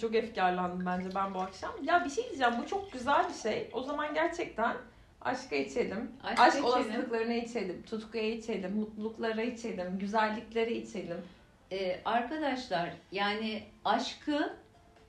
[0.00, 1.72] çok efkarlandım bence ben bu akşam.
[1.84, 3.70] Ya bir şey diyeceğim bu çok güzel bir şey.
[3.72, 4.76] O zaman gerçekten
[5.20, 6.12] aşka içelim.
[6.24, 6.64] Aşk içelim.
[6.64, 7.82] olasılıklarına içelim.
[7.82, 8.76] Tutkuya içelim.
[8.76, 9.98] Mutluluklara içelim.
[9.98, 11.18] Güzelliklere içelim.
[11.72, 14.52] Ee, arkadaşlar yani aşkı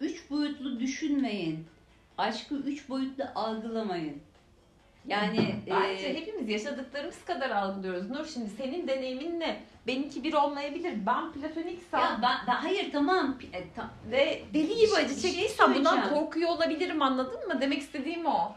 [0.02, 1.66] üç boyutlu düşünmeyin.
[2.18, 4.22] Aşkı üç boyutlu algılamayın.
[5.08, 8.10] Yani Bence e, hepimiz yaşadıklarımız kadar algılıyoruz.
[8.10, 9.60] Nur şimdi senin deneyimin ne?
[9.88, 10.94] Benimki bir olmayabilir.
[11.06, 15.76] Ben platoniksem ya ben, ben hayır tamam e, ta- ve deli gibi acı şey çektiysem
[15.76, 16.24] bundan söyleyeceğim.
[16.26, 17.62] korkuyor olabilirim anladın mı?
[17.62, 18.56] Demek istediğim o.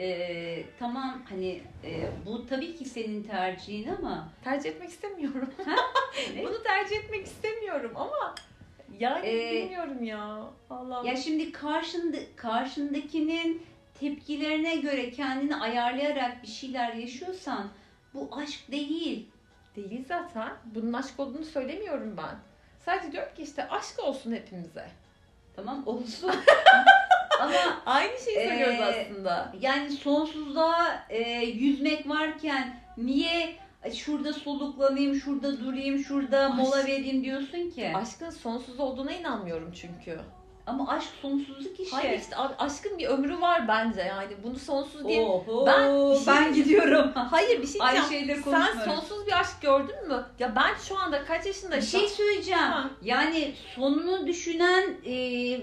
[0.00, 5.50] e, tamam hani e, bu tabii ki senin tercihin ama Tercih etmek istemiyorum.
[6.32, 6.46] Evet.
[6.48, 8.34] Bunu tercih etmek istemiyorum ama
[8.98, 10.40] yani Ee, bilmiyorum ya.
[10.70, 11.06] Allah'ım.
[11.06, 13.62] ya şimdi karşında karşındakinin
[14.00, 17.68] tepkilerine göre kendini ayarlayarak bir şeyler yaşıyorsan
[18.14, 19.28] bu aşk değil.
[19.76, 20.52] Değil zaten.
[20.64, 22.36] Bunun aşk olduğunu söylemiyorum ben.
[22.84, 24.88] Sadece diyorum ki işte aşk olsun hepimize.
[25.56, 26.30] Tamam olsun.
[27.42, 29.52] ama Aynı şeyi söylüyoruz Ee, aslında.
[29.60, 33.54] Yani sonsuzluğa e, yüzmek varken niye
[33.94, 37.92] şurada soluklanayım, şurada durayım, şurada Aşk- mola vereyim diyorsun ki?
[37.94, 40.20] Aşkın sonsuz olduğuna inanmıyorum çünkü.
[40.70, 41.96] Ama aşk sonsuzluk işte.
[41.96, 44.32] Hayır işte aşkın bir ömrü var bence yani.
[44.42, 45.22] Bunu sonsuz diye...
[45.22, 47.12] Oho, Ben- ben, gidiyorum.
[47.14, 48.44] Hayır bir şey diyeceğim.
[48.44, 50.24] Sen sonsuz bir aşk gördün mü?
[50.38, 51.84] Ya ben şu anda kaç Bir yaşındayım?
[51.84, 52.60] şey söyleyeceğim.
[52.60, 52.90] Ha.
[53.02, 55.14] Yani sonunu düşünen e,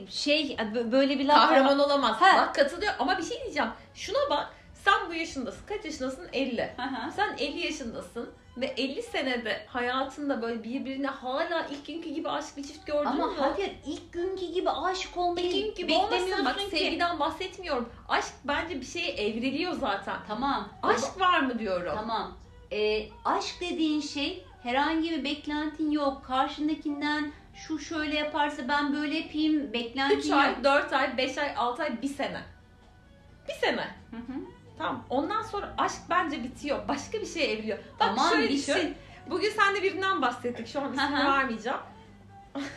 [0.10, 1.50] şey bö- böyle bir laf.
[1.50, 2.16] Kahraman olamaz.
[2.22, 2.38] Ha.
[2.38, 3.70] Bak katılıyor ama bir şey diyeceğim.
[3.94, 4.54] Şuna bak.
[4.86, 5.66] Sen bu yaşındasın.
[5.66, 6.28] Kaç yaşındasın?
[6.34, 6.62] 50.
[6.78, 7.12] Hı hı.
[7.16, 12.64] Sen 50 yaşındasın ve 50 senede hayatında böyle birbirine hala ilk günkü gibi aşk bir
[12.64, 13.34] çift gördün Ama mü?
[13.40, 16.66] hayır ilk günkü gibi aşık olmayı İlk günkü beklemiyorsun Bak ki.
[16.78, 17.90] sevgiden bahsetmiyorum.
[18.10, 20.18] Aşk bence bir şeye evriliyor zaten.
[20.28, 20.70] Tamam.
[20.84, 21.94] Aşk var mı diyorum.
[21.96, 22.38] Tamam.
[22.72, 26.26] Ee, aşk dediğin şey herhangi bir beklentin yok.
[26.26, 30.38] Karşındakinden şu şöyle yaparsa ben böyle yapayım beklentin 3 yok.
[30.40, 32.42] ay, 4 ay, 5 ay, 6 ay, 1 sene.
[33.48, 33.88] Bir sene.
[34.12, 34.40] Hı hı.
[34.78, 35.06] Tamam.
[35.10, 36.88] Ondan sonra aşk bence bitiyor.
[36.88, 37.78] Başka bir şeye evriliyor.
[38.00, 38.96] Bak Aman şöyle düşün.
[39.30, 40.68] Bugün seninle birinden bahsettik.
[40.68, 41.80] Şu an ismini vermeyeceğim.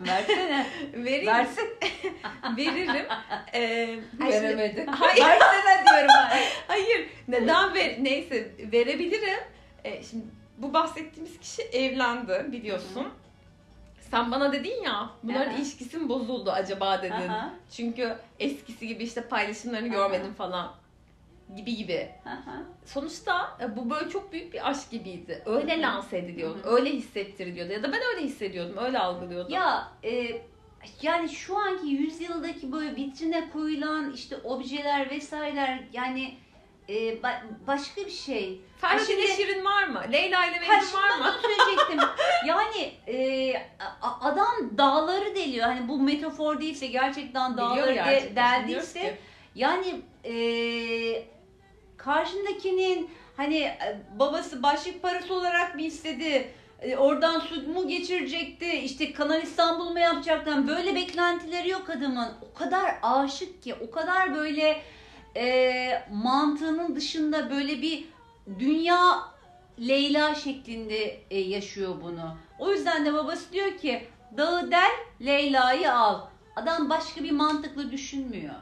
[0.00, 0.66] Versene.
[0.94, 1.26] Vereyim.
[1.26, 1.68] Versin.
[2.56, 3.06] Veririm.
[3.54, 4.86] Ee, ha şimdi- Veremedi.
[4.86, 5.24] Hayır.
[5.24, 6.42] Versene diyorum ben.
[6.68, 7.08] Hayır.
[7.28, 9.40] Neden ver neyse verebilirim.
[9.84, 10.24] Ee, şimdi
[10.58, 13.08] bu bahsettiğimiz kişi evlendi biliyorsun.
[14.10, 15.56] sen bana dedin ya bunların Aha.
[15.58, 17.28] ilişkisi mi bozuldu acaba dedin.
[17.28, 17.50] Aha.
[17.76, 19.94] Çünkü eskisi gibi işte paylaşımlarını Aha.
[19.94, 20.72] görmedim falan
[21.56, 22.10] gibi gibi.
[22.84, 25.42] Sonuçta e, bu böyle çok büyük bir aşk gibiydi.
[25.46, 26.58] Öyle lanse ediliyordu.
[26.64, 27.72] Öyle hissettiriliyordu.
[27.72, 28.76] Ya da ben öyle hissediyordum.
[28.84, 29.52] Öyle algılıyordum.
[29.52, 30.42] Ya e,
[31.02, 36.34] yani şu anki yüzyıldaki böyle vitrine koyulan işte objeler vesaireler yani
[36.88, 38.60] e, ba- başka bir şey.
[39.10, 40.02] İle Şirin var mı?
[40.12, 41.34] Leyla ile Mecnun var mı?
[41.42, 41.98] söyleyecektim.
[42.46, 43.54] yani e,
[44.20, 45.66] adam dağları deliyor.
[45.66, 49.20] Hani bu metafor değilse gerçekten Biliyor dağları de, gerçekten, bilmiyoruz deldiyse ki.
[49.54, 50.32] yani e,
[52.04, 56.52] karşındakinin hani e, babası başlık parası olarak mı istedi?
[56.80, 58.72] E, oradan su mu geçirecekti?
[58.72, 60.68] İşte Kanal İstanbul mu yapacaktı?
[60.68, 62.28] Böyle beklentileri yok adamın.
[62.50, 64.82] O kadar aşık ki, o kadar böyle
[65.36, 68.04] e, mantığının dışında böyle bir
[68.58, 69.30] dünya
[69.80, 72.36] Leyla şeklinde e, yaşıyor bunu.
[72.58, 74.90] O yüzden de babası diyor ki dağı del
[75.26, 76.20] Leyla'yı al.
[76.56, 78.54] Adam başka bir mantıklı düşünmüyor.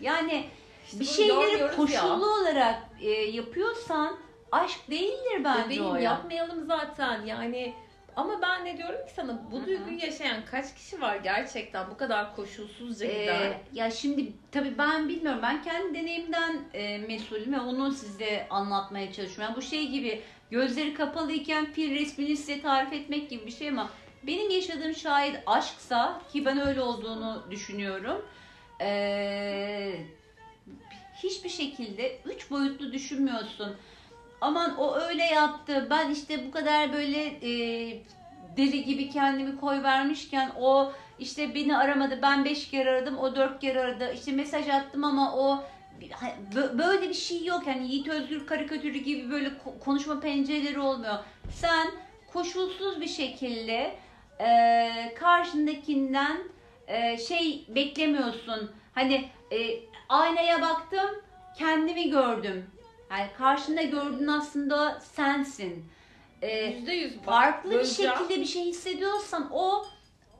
[0.00, 0.44] Yani
[0.92, 2.40] İşte bir şeyleri koşullu ya.
[2.40, 4.16] olarak e, yapıyorsan
[4.52, 6.02] aşk değildir bence Bebeğim o ya.
[6.02, 7.74] yapmayalım zaten yani.
[8.16, 12.36] Ama ben ne diyorum ki sana bu duyguyu yaşayan kaç kişi var gerçekten bu kadar
[12.36, 13.42] koşulsuzca giden?
[13.42, 15.40] Ee, ya şimdi tabii ben bilmiyorum.
[15.42, 19.42] Ben kendi deneyimden e, mesulüm ve onu size anlatmaya çalışıyorum.
[19.42, 23.90] Yani bu şey gibi gözleri kapalıyken fil resmini size tarif etmek gibi bir şey ama
[24.22, 28.24] benim yaşadığım şayet aşksa ki ben öyle olduğunu düşünüyorum.
[28.80, 29.94] Ee,
[31.22, 33.76] hiçbir şekilde üç boyutlu düşünmüyorsun.
[34.40, 35.86] Aman o öyle yaptı.
[35.90, 37.50] Ben işte bu kadar böyle e,
[38.56, 42.18] deli gibi kendimi koy vermişken o işte beni aramadı.
[42.22, 43.18] Ben beş kere aradım.
[43.18, 44.12] O dört kere aradı.
[44.14, 45.64] İşte mesaj attım ama o
[46.54, 47.66] Bö- böyle bir şey yok.
[47.66, 51.14] Yani Yiğit Özgür karikatürü gibi böyle ko- konuşma pencereleri olmuyor.
[51.50, 51.88] Sen
[52.32, 53.96] koşulsuz bir şekilde
[54.40, 56.38] e, karşındakinden
[56.86, 58.70] e, şey beklemiyorsun.
[58.98, 61.10] Hani e, aynaya baktım,
[61.58, 62.70] kendimi gördüm.
[63.10, 65.84] Yani karşında gördüğün aslında sensin.
[66.42, 67.16] E, Yüzde yüz.
[67.18, 69.86] bak, farklı bir şekilde bir şey hissediyorsan o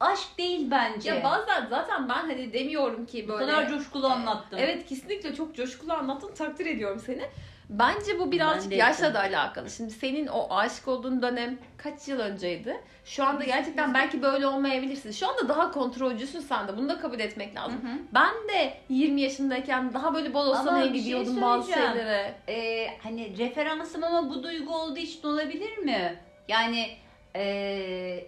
[0.01, 1.11] aşk değil bence.
[1.11, 3.47] Ya bazen zaten ben hani demiyorum ki bu böyle.
[3.47, 4.59] kadar coşkulu anlattım.
[4.63, 6.35] Evet kesinlikle çok coşkulu anlattın.
[6.35, 7.23] Takdir ediyorum seni.
[7.69, 9.71] Bence bu birazcık Ben yaşla da alakalı.
[9.71, 12.81] Şimdi senin o aşık olduğun dönem kaç yıl önceydi?
[13.05, 15.11] Şu anda gerçekten belki böyle olmayabilirsin.
[15.11, 16.77] Şu anda daha kontrolcüsün sen de.
[16.77, 17.81] Bunu da kabul etmek Hı lazım.
[17.83, 17.99] hı.
[18.15, 21.93] Ben de 20 yaşındayken daha böyle bodoslama bir şey gidiyordum bazı söyleyeceğim.
[21.97, 22.35] şeylere.
[22.49, 26.17] Ee, hani referansım ama bu duygu olduğu için olabilir mi?
[26.49, 26.89] Yani
[27.37, 28.25] ee,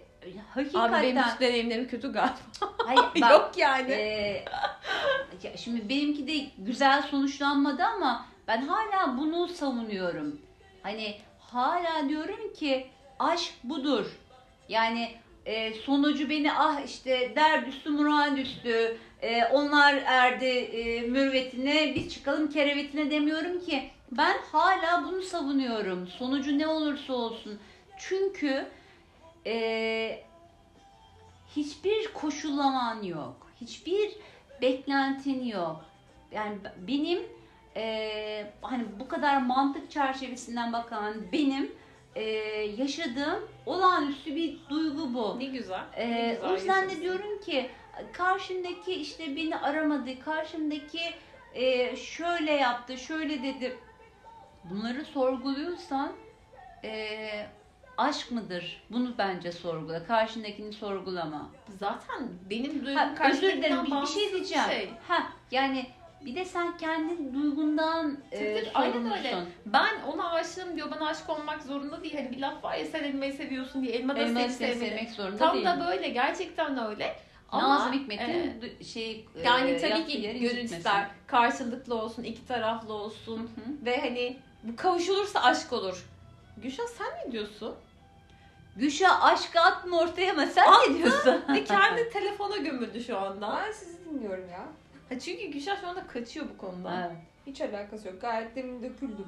[0.53, 2.33] hakikaten Abi benim hiç deneyimlerim kötü galiba.
[2.85, 3.91] hayır, bak, Yok yani.
[3.91, 4.45] ee,
[5.43, 10.41] ya şimdi benimki de güzel sonuçlanmadı ama ben hala bunu savunuyorum.
[10.83, 12.87] Hani hala diyorum ki
[13.19, 14.05] aşk budur.
[14.69, 15.11] Yani
[15.45, 22.13] e, sonucu beni ah işte derd üstü muran üstü e, onlar erdi e, mürvetine biz
[22.13, 23.89] çıkalım kerevetine demiyorum ki.
[24.11, 26.07] Ben hala bunu savunuyorum.
[26.07, 27.59] Sonucu ne olursa olsun.
[27.97, 28.67] Çünkü
[29.45, 30.23] e,
[31.55, 33.47] hiçbir koşullaman yok.
[33.61, 34.11] Hiçbir
[34.61, 35.85] beklentin yok.
[36.31, 37.19] Yani benim
[37.75, 41.71] e, hani bu kadar mantık çerçevesinden bakan benim
[42.15, 42.23] e,
[42.77, 45.39] yaşadığım olağanüstü bir duygu bu.
[45.39, 45.83] Ne güzel.
[45.95, 47.69] Ee, ne güzel o yüzden de diyorum ki
[48.13, 51.01] karşımdaki işte beni aramadı, karşımdaki
[51.53, 53.77] e, şöyle yaptı, şöyle dedi.
[54.63, 56.11] Bunları sorguluyorsan
[56.83, 57.29] e,
[57.97, 58.83] aşk mıdır?
[58.89, 60.05] Bunu bence sorgula.
[60.05, 61.49] Karşındakini sorgulama.
[61.79, 64.65] Zaten benim özür karşındakinden dilerim bir, bir şey diyeceğim.
[64.69, 64.89] şey.
[65.07, 65.85] Ha yani
[66.25, 69.35] bir de sen kendi duygundan e, Tabii, tabii, aynen öyle.
[69.65, 70.91] Ben ona aşığım diyor.
[70.91, 72.15] Bana aşık olmak zorunda değil.
[72.15, 73.93] Hani bir laf var ya sen elmayı seviyorsun diye.
[73.93, 75.65] Elma da Elmayı seni sevmek zorunda Tam değil.
[75.65, 76.09] da böyle.
[76.09, 77.15] Gerçekten öyle.
[77.49, 81.07] Ama Nazım Hikmet'in e, şey e, yani tabii yaptığı ki gönül ister.
[81.27, 83.37] Karşılıklı olsun, iki taraflı olsun.
[83.37, 83.85] Hı hı.
[83.85, 86.05] Ve hani bu kavuşulursa aşk olur.
[86.57, 87.75] Gülşah sen ne diyorsun?
[88.75, 91.41] Gülşah aşkı atma ortaya ama sen Attı ne diyorsun?
[91.53, 93.59] Ve kendi telefona gömüldü şu anda.
[93.65, 94.67] Ben sizi dinliyorum ya.
[95.11, 97.07] Ha çünkü Gülşah şu anda kaçıyor bu konuda.
[97.07, 97.17] Evet.
[97.47, 98.21] Hiç alakası yok.
[98.21, 99.27] Gayet demin döküldüm.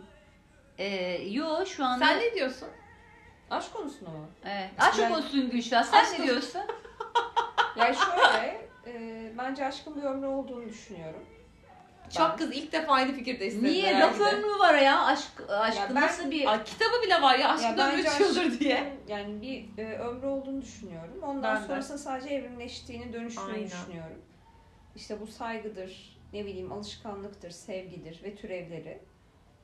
[0.77, 0.87] Ee,
[1.29, 2.67] yo şu anda Sen ne diyorsun?
[3.49, 4.25] Aşk konusunda mı?
[4.45, 4.69] Evet.
[4.79, 5.83] Aşk Ben- olsun Gülşah.
[5.83, 6.61] Sen Aşk ne diyorsun?
[7.77, 11.25] Yani şöyle, e, bence aşkın bir ömrü olduğunu düşünüyorum.
[12.17, 13.61] Çok Ben- kız ilk defa aynı fikirdeyiz.
[13.61, 13.99] Niye?
[13.99, 15.05] Laf ömrü var ya.
[15.05, 16.47] Aşk, aşkın Ya ben- nasıl bir...
[16.51, 18.93] Ay, kitabı bile var ya aşkın Ya ömrü çıldır diye.
[19.07, 21.19] Yani bir e, ömrü olduğunu düşünüyorum.
[21.23, 21.67] Ondan Ben de.
[21.67, 23.65] sonrasında sadece evrimleştiğini, dönüştüğünü Aynen.
[23.65, 24.17] düşünüyorum.
[24.95, 28.99] İşte bu saygıdır, ne bileyim alışkanlıktır, sevgidir ve türevleri.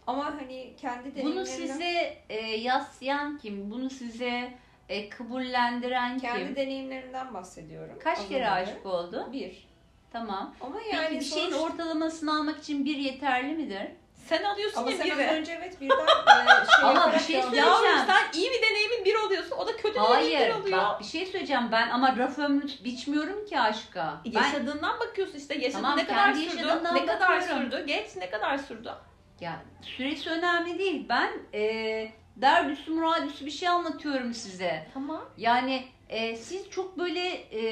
[0.07, 1.45] Ama hani kendi Bunu deneyimlerimden...
[1.73, 3.71] size e, yaslayan kim?
[3.71, 4.53] Bunu size
[4.89, 6.55] e, kabullendiren Kendi kim?
[6.55, 7.95] deneyimlerimden bahsediyorum.
[8.03, 8.49] Kaç kere önce.
[8.51, 9.29] aşık oldu?
[9.33, 9.69] Bir.
[10.11, 10.55] Tamam.
[10.61, 13.87] Ama Yani yani bir şeyin sonuç- ortalamasını almak için bir yeterli midir?
[14.29, 15.29] Sen alıyorsun Ama ya sen biri.
[15.29, 17.67] az önce evet birden e, şey Ama bir şey söyleyeceğim.
[17.67, 19.55] Yavrum sen iyi bir deneyimin bir oluyorsun.
[19.57, 20.49] O da kötü deneyimin Hayır.
[20.49, 20.77] bir oluyor.
[20.77, 24.21] Bak bir şey söyleyeceğim ben ama raf ömrü biçmiyorum ki aşka.
[24.25, 25.55] Ben Yaşadığından bakıyorsun işte.
[25.55, 26.67] Yaşadığın Tamam, ne kadar kendi sürdü?
[26.93, 27.63] Ne kadar bakıyorum.
[27.63, 27.83] sürdü?
[27.87, 28.91] Geç ne kadar sürdü?
[29.39, 31.05] Ya süresi önemli değil.
[31.09, 34.87] Ben e, derdüstü muradüstü bir şey anlatıyorum size.
[34.93, 35.25] Tamam.
[35.37, 37.63] Yani e, siz çok böyle e,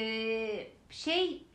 [0.89, 1.46] şey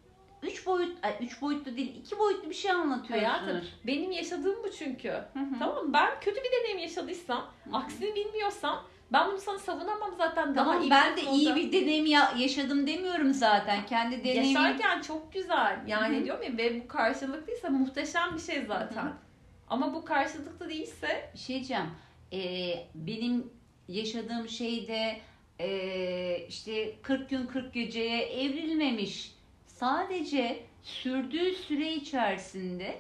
[0.43, 3.33] üç boyut, ay, üç boyutlu değil iki boyutlu bir şey anlatıyorsunuz.
[3.33, 5.09] Hayatım benim yaşadığım bu çünkü.
[5.09, 5.59] Hı hı.
[5.59, 5.93] Tamam mı?
[5.93, 10.55] ben kötü bir deneyim yaşadıysam, aksini bilmiyorsam ben bunu sana savunamam zaten.
[10.55, 13.87] Daha Tamam iyi ben de bir iyi bir deneyim ya- yaşadım demiyorum zaten.
[13.87, 14.47] Kendi deneyimim.
[14.53, 15.81] Yaşarken çok güzel.
[15.87, 16.25] Yani Hı hı.
[16.25, 19.03] diyorum ya ve bu karşılıklıysa muhteşem bir şey zaten.
[19.03, 19.13] Hı hı.
[19.69, 21.87] Ama bu karşılıklı değilse Bir şey diyeceğim.
[22.33, 23.53] Ee, benim
[23.89, 25.17] yaşadığım şeyde
[25.61, 29.35] ee, işte 40 gün 40 geceye evrilmemiş.
[29.83, 32.99] Sadece sürdüğü süre içerisinde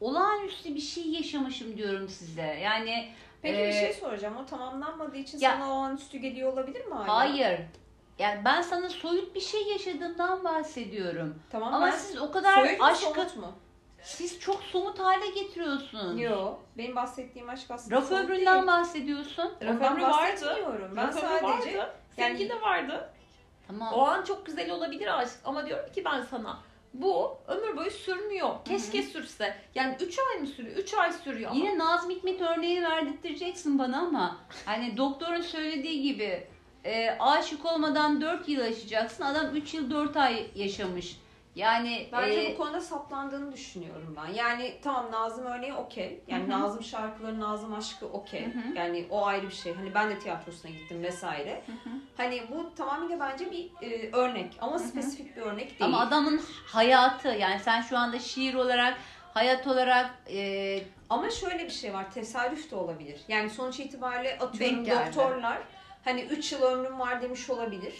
[0.00, 2.42] olağanüstü bir şey yaşamışım diyorum size.
[2.42, 3.08] Yani
[3.42, 4.36] Peki Ee, bir şey soracağım.
[4.36, 7.16] O tamamlanmadığı için ya- sana o an üstü geliyor olabilir mi hala?
[7.16, 7.60] hayır.
[8.18, 11.38] Yani ben sana soyut bir şey yaşadığımdan bahsediyorum.
[11.50, 13.52] Tamam Ama ben siz o kadar soyut mu, aşkı somut mu?
[14.02, 16.20] siz çok somut hale getiriyorsunuz.
[16.20, 16.62] Yok.
[16.78, 19.54] Benim bahsettiğim aşk aslında Raf ömründen bahsediyorsun.
[19.62, 20.58] Raf ömrü vardı.
[20.96, 21.66] Ben Raf sadece vardı.
[21.74, 23.11] yani- Seninki de vardı.
[23.78, 23.94] Tamam.
[23.94, 26.58] O an çok güzel olabilir aşk ama diyorum ki ben sana
[26.94, 28.50] bu ömür boyu sürmüyor.
[28.64, 29.54] Keşke sürse.
[29.74, 30.76] Yani 3 ay mı sürüyor?
[30.76, 31.50] 3 ay sürüyor.
[31.50, 31.58] ama.
[31.60, 36.46] Yine Nazım Hikmet örneği verdirteceksin bana ama hani doktorun söylediği gibi
[36.84, 39.24] e, aşık olmadan 4 yıl yaşayacaksın.
[39.24, 41.16] Adam 3 yıl 4 ay yaşamış.
[41.54, 44.34] Yani Bence e, bu konuda saplandığını düşünüyorum ben.
[44.34, 46.20] Yani tamam Nazım örneği okey.
[46.28, 46.50] Yani Hı hı.
[46.50, 48.46] Nazım şarkıları, Nazım aşkı okey.
[48.46, 48.74] Hı hı.
[48.74, 49.74] Yani o ayrı bir şey.
[49.74, 51.62] Hani ben de tiyatrosuna gittim vesaire.
[51.66, 51.94] Hı hı.
[52.16, 55.78] Hani bu tamamıyla bence bir e, örnek ama spesifik bir örnek değil.
[55.80, 58.98] ama adamın hayatı yani sen şu anda şiir olarak
[59.34, 62.12] hayat olarak e, Ama şöyle bir şey var.
[62.12, 63.20] Tesadüf de olabilir.
[63.28, 65.58] Yani sonuç itibariyle atıyorum doktorlar
[66.04, 67.94] hani 3 yıl ömrüm var demiş olabilir.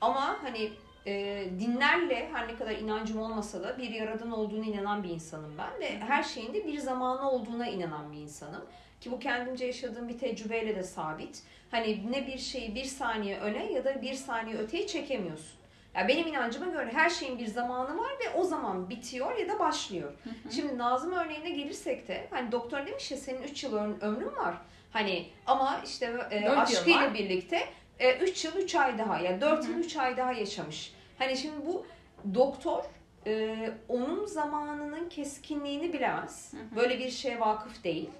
[0.00, 0.72] Ama hani
[1.06, 5.80] e, dinlerle her ne kadar inancım olmasa da bir yaradan olduğuna inanan bir insanım ben
[5.80, 8.64] ve her şeyin de bir zamanı olduğuna inanan bir insanım.
[9.00, 11.42] Ki bu kendimce yaşadığım bir tecrübeyle de sabit.
[11.70, 15.60] Hani ne bir şeyi bir saniye öne ya da bir saniye öteye çekemiyorsun.
[15.94, 19.58] Ya benim inancıma göre her şeyin bir zamanı var ve o zaman bitiyor ya da
[19.58, 20.12] başlıyor.
[20.50, 24.54] Şimdi Nazım örneğine gelirsek de hani doktor demiş ya senin 3 yıl ömrün var.
[24.92, 27.14] Hani ama işte e, aşkıyla var.
[28.00, 30.92] Birlikte 3 yıl 3 ay daha yani 4 yıl 3 ay daha yaşamış.
[31.18, 31.86] Hani şimdi bu
[32.34, 32.84] doktor
[33.26, 33.56] e,
[33.88, 36.54] onun zamanının keskinliğini bilemez.
[36.76, 38.10] Böyle bir şeye vakıf değil.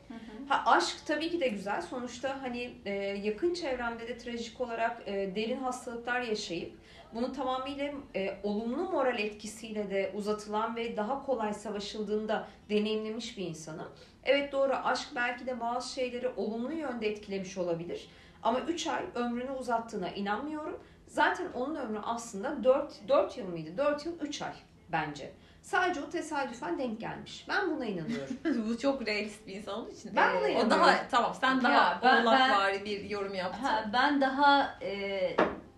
[0.49, 1.83] Ha, aşk tabii ki de güzel.
[1.83, 6.73] Sonuçta hani e, yakın çevremde de trajik olarak e, derin hastalıklar yaşayıp
[7.15, 13.89] bunu tamamıyla e, olumlu moral etkisiyle de uzatılan ve daha kolay savaşıldığında deneyimlemiş bir insanım.
[14.25, 18.09] Evet doğru aşk belki de bazı şeyleri olumlu yönde etkilemiş olabilir.
[18.43, 20.81] Ama 3 ay ömrünü uzattığına inanmıyorum.
[21.07, 23.77] Zaten onun ömrü aslında 4, 4 yıl mıydı?
[23.79, 24.53] 4 yıl 3 ay
[24.93, 25.33] bence.
[25.63, 27.47] Sadece o tesadüfen denk gelmiş.
[27.49, 28.37] Ben buna inanıyorum.
[28.69, 30.17] bu çok realist bir insan olduğu için.
[30.17, 30.71] Ben buna o inanıyorum.
[30.71, 33.63] daha tamam sen daha Ya ben- bir yorum yaptın.
[33.65, 35.21] ha, ben daha e,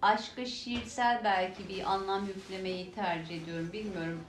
[0.02, 4.20] aşka şiirsel belki bir anlam yüklemeyi tercih ediyorum bilmiyorum.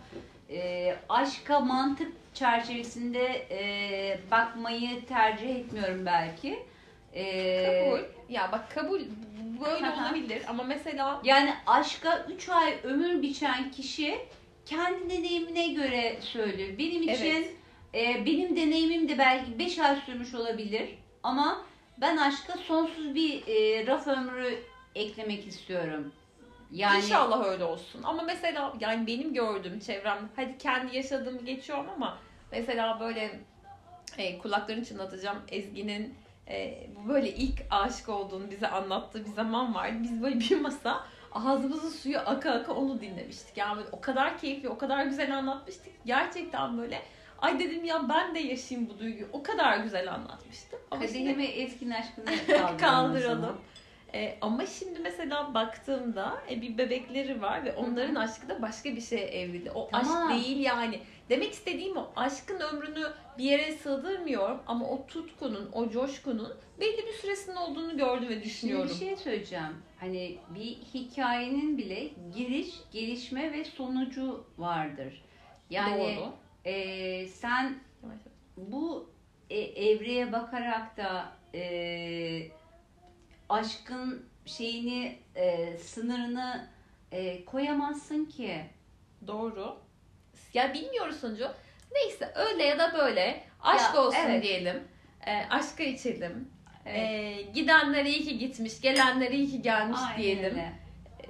[0.49, 6.65] E, aşka mantık çerçevesinde e, bakmayı tercih etmiyorum belki.
[7.15, 7.99] E, Kabul.
[8.29, 9.01] Ya bak kabul
[9.65, 14.17] böyle olabilir ama mesela Yani aşka 3 ay ömür biçen kişi
[14.65, 16.77] kendi deneyimine göre söylüyor.
[16.77, 17.53] Benim için Evet.
[17.95, 20.89] e, benim deneyimim de belki 5 ay sürmüş olabilir
[21.23, 21.65] ama
[22.01, 24.59] ben aşka sonsuz bir e, raf ömrü
[24.95, 26.11] eklemek istiyorum.
[26.71, 28.03] Yani İnşallah öyle olsun.
[28.03, 32.17] Ama mesela yani benim gördüğüm çevrem, hadi kendi yaşadığımı geçiyorum ama
[32.51, 33.39] mesela böyle
[34.17, 36.15] e, kulaklarını çınlatacağım Ezgi'nin
[36.49, 39.97] e, bu böyle ilk aşık olduğunu bize anlattığı bir zaman vardı.
[40.03, 43.57] Biz böyle bir masa ağzımızın suyu aka aka onu dinlemiştik.
[43.57, 45.93] Yani böyle o kadar keyifli, o kadar güzel anlatmıştık.
[46.05, 47.01] Gerçekten böyle
[47.41, 49.27] ay dedim ya ben de yaşayayım bu duyguyu.
[49.33, 50.79] O kadar güzel anlatmıştım.
[50.91, 52.77] Ama kadehimi eskin aşkını kaldıralım.
[52.77, 53.57] kaldıralım.
[54.13, 59.01] E, ama şimdi mesela baktığımda e, bir bebekleri var ve onların aşkı da başka bir
[59.01, 59.71] şeye evrildi.
[59.71, 60.27] O Tamam.
[60.27, 60.99] aşk değil yani.
[61.29, 63.05] Demek istediğim o aşkın ömrünü
[63.37, 68.43] bir yere sığdırmıyorum ama o tutkunun, o coşkunun belli bir süresinin olduğunu gördüm ve Şimdi
[68.43, 68.89] düşünüyorum.
[68.89, 69.83] bir şey söyleyeceğim.
[69.99, 75.23] Hani bir hikayenin bile giriş, gelişme ve sonucu vardır.
[75.69, 76.33] Yani Doğru.
[76.65, 77.79] e, sen
[78.57, 79.09] bu
[79.49, 82.47] e, evreye bakarak da e,
[83.49, 86.67] aşkın şeyini e, sınırını
[87.11, 88.65] e, koyamazsın ki.
[89.27, 89.82] Doğru.
[90.53, 91.47] Ya bilmiyoruz sonucu.
[91.91, 94.43] Neyse öyle ya da böyle aşk Ya, olsun evet.
[94.43, 94.83] diyelim.
[95.27, 96.49] E, aşka içelim.
[96.85, 96.99] Evet.
[96.99, 100.43] E, gidenler iyi ki gitmiş, gelenler iyi ki gelmiş Aynen diyelim.
[100.51, 100.73] öyle.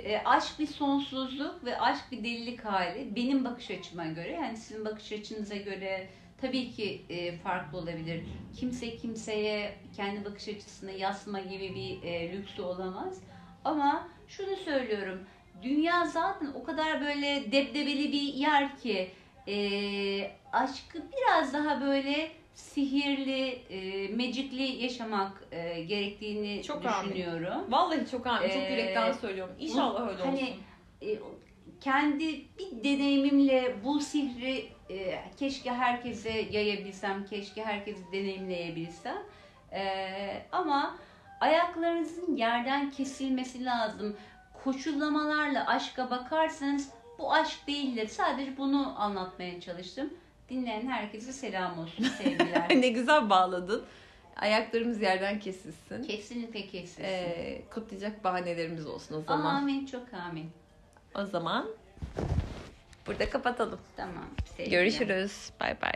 [0.04, 3.16] E, aşk bir sonsuzluk ve aşk bir delilik hali.
[3.16, 6.08] Benim bakış açıma göre yani sizin bakış açınıza göre
[6.42, 8.24] tabii ki e, farklı olabilir.
[8.60, 13.22] Kimse kimseye kendi bakış açısını yasma gibi bir e, lüksü olamaz.
[13.66, 15.24] Ama şunu söylüyorum.
[15.64, 19.12] Dünya zaten o kadar böyle debdebeli bir yer ki
[19.48, 19.56] e,
[20.54, 27.10] aşkı biraz daha böyle sihirli, e, magicli yaşamak e, gerektiğini Çok amin.
[27.10, 27.62] düşünüyorum.
[27.70, 29.56] Vallahi çok amin, çok Ee, yürekten söylüyorum.
[29.60, 30.56] İnşallah öyle hani, olsun.
[31.02, 31.20] E,
[31.82, 32.28] kendi
[32.60, 39.18] bir deneyimimle bu sihri e, keşke herkese yayabilsem, keşke herkes deneyimleyebilsem.
[39.72, 39.84] E,
[40.52, 40.98] ama
[41.40, 44.18] ayaklarınızın yerden kesilmesi lazım.
[44.64, 46.90] Koşullamalarla aşka bakarsanız
[47.20, 48.08] bu aşk değildir.
[48.08, 50.14] Sadece bunu anlatmaya çalıştım.
[50.50, 52.70] Dinleyen herkese selam olsun, sevgiler.
[52.82, 53.84] ne güzel bağladın.
[54.36, 56.04] Ayaklarımız yerden kesilsin.
[56.04, 57.04] Kesinlikle kesilsin.
[57.04, 59.56] E, kutlayacak bahanelerimiz olsun o zaman.
[59.56, 60.52] amin, çok amin.
[61.16, 61.68] O zaman
[63.08, 63.80] burada kapatalım.
[63.96, 64.26] Tamam,
[64.58, 64.80] sevgiler.
[64.80, 65.52] Görüşürüz.
[65.60, 65.94] Bay bay.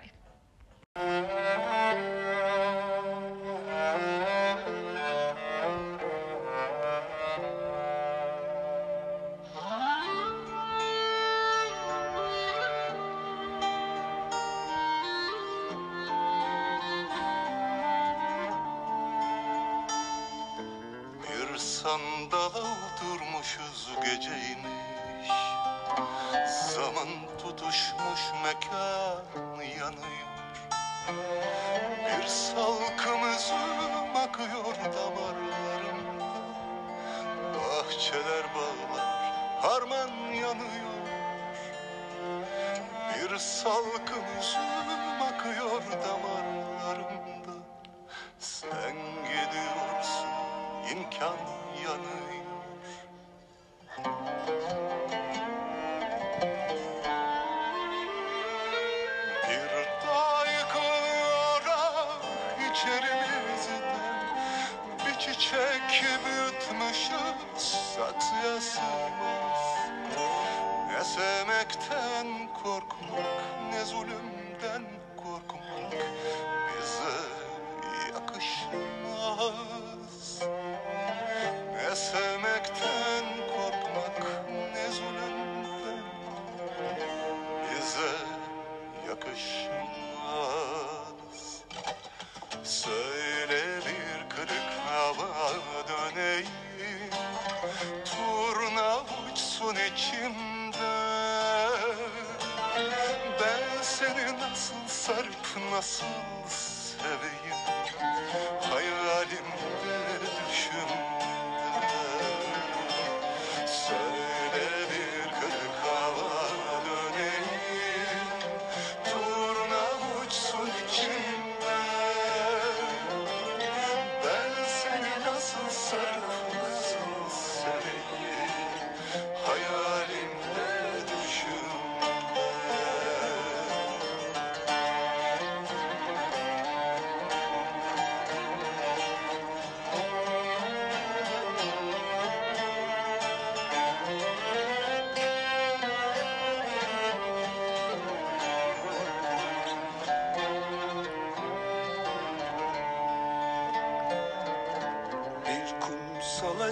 [65.97, 69.63] ქებიოთ მშას საწიასამას
[70.99, 71.56] ესე მე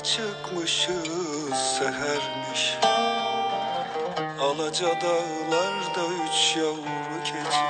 [0.06, 2.78] çıkmışız sehermiş.
[4.42, 7.66] Alaca dağlarda üç yavru keçi.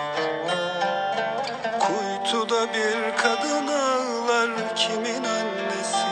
[1.80, 6.06] Kuytuda bir kadın ağlar kimin annesi?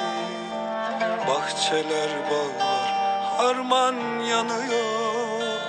[1.28, 2.93] Bahçeler bağlar
[3.38, 5.61] harman yanıyor.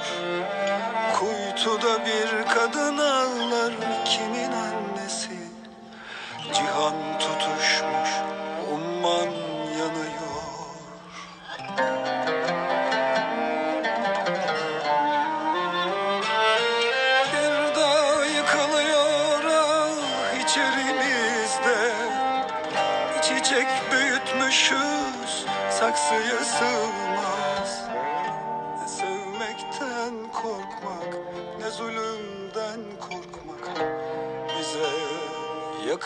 [1.15, 3.73] Kuytuda bir kadın ağlar
[4.05, 4.44] kimin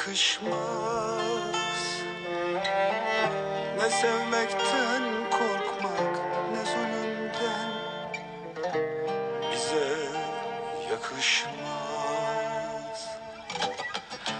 [0.09, 1.69] yakışmaz.
[3.77, 6.15] Ne sevmekten korkmak
[6.53, 7.69] ne zulümden
[9.53, 9.97] Bize
[10.91, 11.59] yakışmaz.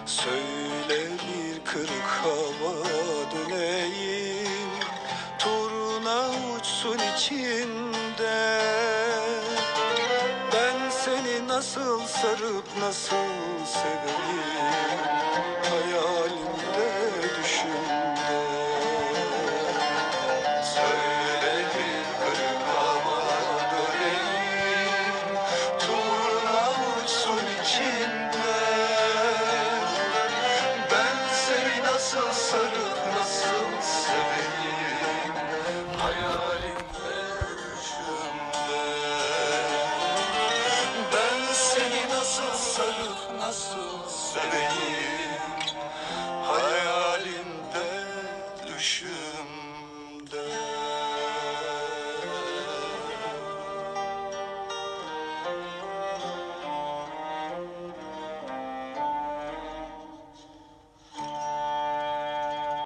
[0.07, 2.75] Söyle bir kırık hava
[3.35, 4.71] döneyim
[5.39, 8.61] Turna uçsun içinde.
[10.53, 13.48] Ben seni nasıl sarıp nasıl